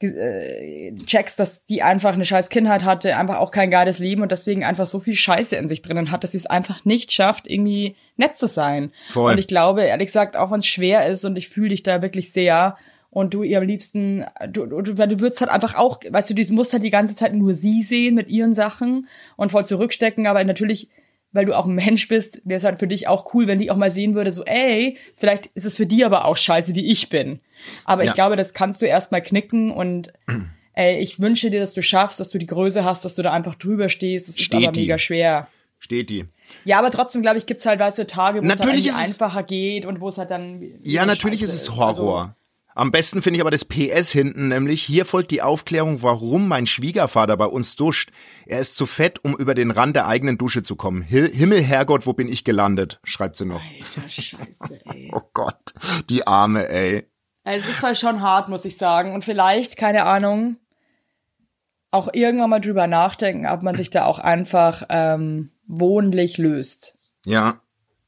[0.00, 4.32] äh, checkst, dass die einfach eine scheiß Kindheit hatte, einfach auch kein geiles Leben und
[4.32, 7.48] deswegen einfach so viel Scheiße in sich drinnen hat, dass sie es einfach nicht schafft,
[7.48, 8.92] irgendwie nett zu sein.
[9.10, 9.32] Voll.
[9.32, 12.02] Und ich glaube, ehrlich gesagt, auch wenn es schwer ist und ich fühle dich da
[12.02, 12.76] wirklich sehr
[13.10, 16.34] und du ihr am liebsten, du, du, weil du würdest halt einfach auch, weißt du,
[16.34, 20.26] du musst halt die ganze Zeit nur sie sehen mit ihren Sachen und voll zurückstecken,
[20.26, 20.90] aber natürlich,
[21.30, 23.70] weil du auch ein Mensch bist, wäre es halt für dich auch cool, wenn die
[23.70, 26.90] auch mal sehen würde, so, ey, vielleicht ist es für die aber auch scheiße, wie
[26.90, 27.38] ich bin.
[27.84, 28.10] Aber Ja.
[28.10, 30.12] ich glaube, das kannst du erstmal knicken und
[30.74, 33.32] ey, ich wünsche dir, dass du schaffst, dass du die Größe hast, dass du da
[33.32, 34.28] einfach drüber stehst.
[34.28, 34.80] Das ist Steht aber die.
[34.80, 35.48] mega schwer.
[35.78, 36.26] Steht die.
[36.64, 39.14] Ja, aber trotzdem, glaube ich, gibt's halt, weißt du, Tage, wo Natürlich es halt ist
[39.16, 40.62] es- einfacher geht und wo es halt dann.
[40.82, 42.36] Ja, natürlich scheiße ist es Also, Horror.
[42.76, 46.66] Am besten finde ich aber das PS hinten, nämlich hier folgt die Aufklärung, warum mein
[46.66, 48.10] Schwiegervater bei uns duscht.
[48.46, 51.00] Er ist zu fett, um über den Rand der eigenen Dusche zu kommen.
[51.02, 52.98] Hil Himmel, Herrgott, wo bin ich gelandet?
[53.04, 53.60] Schreibt sie noch.
[53.62, 55.08] Alter, scheiße, ey.
[55.14, 55.72] Oh Gott,
[56.10, 57.06] die Arme, ey.
[57.44, 59.12] Also es ist halt schon hart, muss ich sagen.
[59.14, 60.56] Und vielleicht, keine Ahnung,
[61.90, 66.96] auch irgendwann mal drüber nachdenken, ob man sich da auch einfach ähm, wohnlich löst.
[67.24, 67.60] Ja.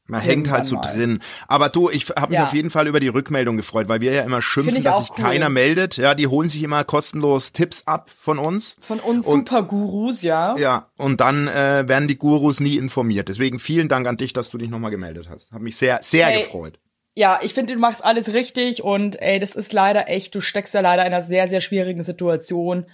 [0.09, 0.83] Man hängt halt so mal.
[0.83, 1.19] drin.
[1.49, 2.45] Aber du, ich habe mich Ja.
[2.45, 5.17] auf jeden Fall über die Rückmeldung gefreut, weil wir ja immer schimpfen, dass sich cool.
[5.25, 5.97] keiner meldet.
[5.97, 8.77] Ja, die holen sich immer kostenlos Tipps ab von uns.
[8.81, 10.57] Von uns Und- Supergurus, ja.
[10.59, 13.29] Ja, und dann äh, werden die Gurus nie informiert.
[13.29, 15.51] Deswegen vielen Dank an dich, dass du dich nochmal gemeldet hast.
[15.51, 16.79] Hat mich sehr, sehr Ey, gefreut.
[17.19, 20.75] Ja, ich finde, du machst alles richtig und ey, das ist leider echt, du steckst
[20.75, 22.85] ja leider in einer sehr, sehr schwierigen Situation,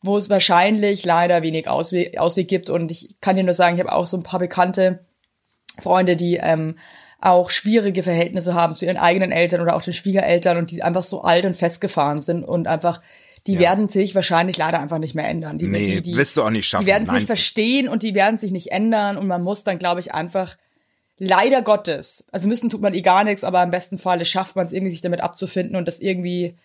[0.00, 2.70] wo es wahrscheinlich leider wenig Ausweg, Ausweg gibt.
[2.70, 5.04] Und ich kann dir nur sagen, ich habe auch so ein paar bekannte
[5.78, 6.78] Freunde, die ähm,
[7.20, 11.02] auch schwierige Verhältnisse haben zu ihren eigenen Eltern oder auch den Schwiegereltern und die einfach
[11.02, 13.02] so alt und festgefahren sind und einfach,
[13.46, 15.58] die werden sich wahrscheinlich leider einfach nicht mehr ändern.
[15.58, 16.84] Die, Nee, die, die, wirst du auch nicht schaffen.
[16.84, 19.78] Die werden es nicht verstehen und die werden sich nicht ändern und man muss dann,
[19.78, 20.56] glaube ich, einfach
[21.18, 24.66] leider Gottes, also müssen tut man eh gar nichts, aber im besten Falle schafft man
[24.66, 26.56] es irgendwie, sich damit abzufinden und das irgendwie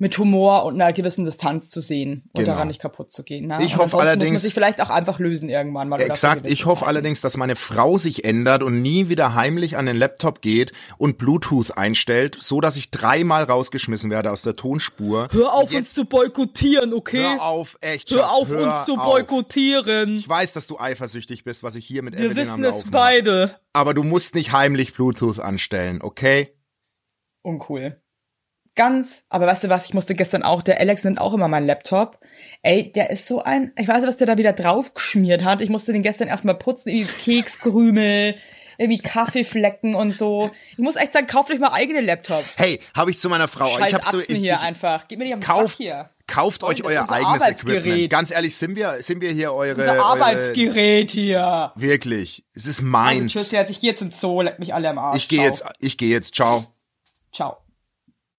[0.00, 2.52] mit Humor und einer gewissen Distanz zu sehen und Genau.
[2.52, 3.46] daran nicht kaputt zu gehen.
[3.48, 3.56] Ne?
[3.60, 6.00] Ich Und hoffe ansonsten Muss allerdings- man sich vielleicht auch einfach lösen irgendwann mal.
[6.00, 9.86] Exakt, ich hoffe gewisse allerdings, dass meine Frau sich ändert und nie wieder heimlich an
[9.86, 15.28] den Laptop geht und Bluetooth einstellt, so dass ich dreimal rausgeschmissen werde aus der Tonspur.
[15.32, 17.22] Hör auf, Und uns zu boykottieren, okay?
[17.22, 18.10] Hör auf, echt.
[18.10, 19.04] Hör Schatz, auf, hör uns zu auf.
[19.04, 20.16] boykottieren.
[20.16, 22.84] Ich weiß, dass du eifersüchtig bist, was ich hier mit Wir Evelyn am wissen es
[22.90, 23.56] beide.
[23.72, 26.54] Aber du musst nicht heimlich Bluetooth anstellen, okay?
[27.42, 28.00] Uncool.
[28.78, 31.66] Ganz, aber weißt du was, ich musste gestern auch, der Alex nimmt auch immer meinen
[31.66, 32.20] Laptop.
[32.62, 35.60] Ey, der ist so ein, ich weiß nicht, was der da wieder drauf geschmiert hat.
[35.62, 38.36] Ich musste den gestern erstmal putzen, irgendwie Kekskrümel,
[38.78, 40.52] irgendwie Kaffeeflecken und so.
[40.70, 42.56] Ich muss echt sagen, kauft euch mal eigene Laptops.
[42.56, 43.66] Hey, habe ich zu meiner Frau.
[43.66, 45.08] Scheiß ich habe so ich, hier ich, einfach.
[45.08, 46.10] Gib mir die am kauft, hier.
[46.28, 47.84] kauft Freunde, euch euer eigenes Arbeitsgerät.
[47.84, 48.10] Equipment.
[48.10, 51.72] Ganz ehrlich, sind wir sind wir hier eure Unser eure, Arbeitsgerät hier.
[51.74, 53.32] Wirklich, es ist Also, meins.
[53.32, 55.16] tschüss jetzt, ich gehe jetzt ins Zoo, leck mich alle am Arsch.
[55.16, 56.36] ich gehe jetzt ich gehe jetzt.
[56.36, 56.64] Ciao.
[57.32, 57.56] Ciao.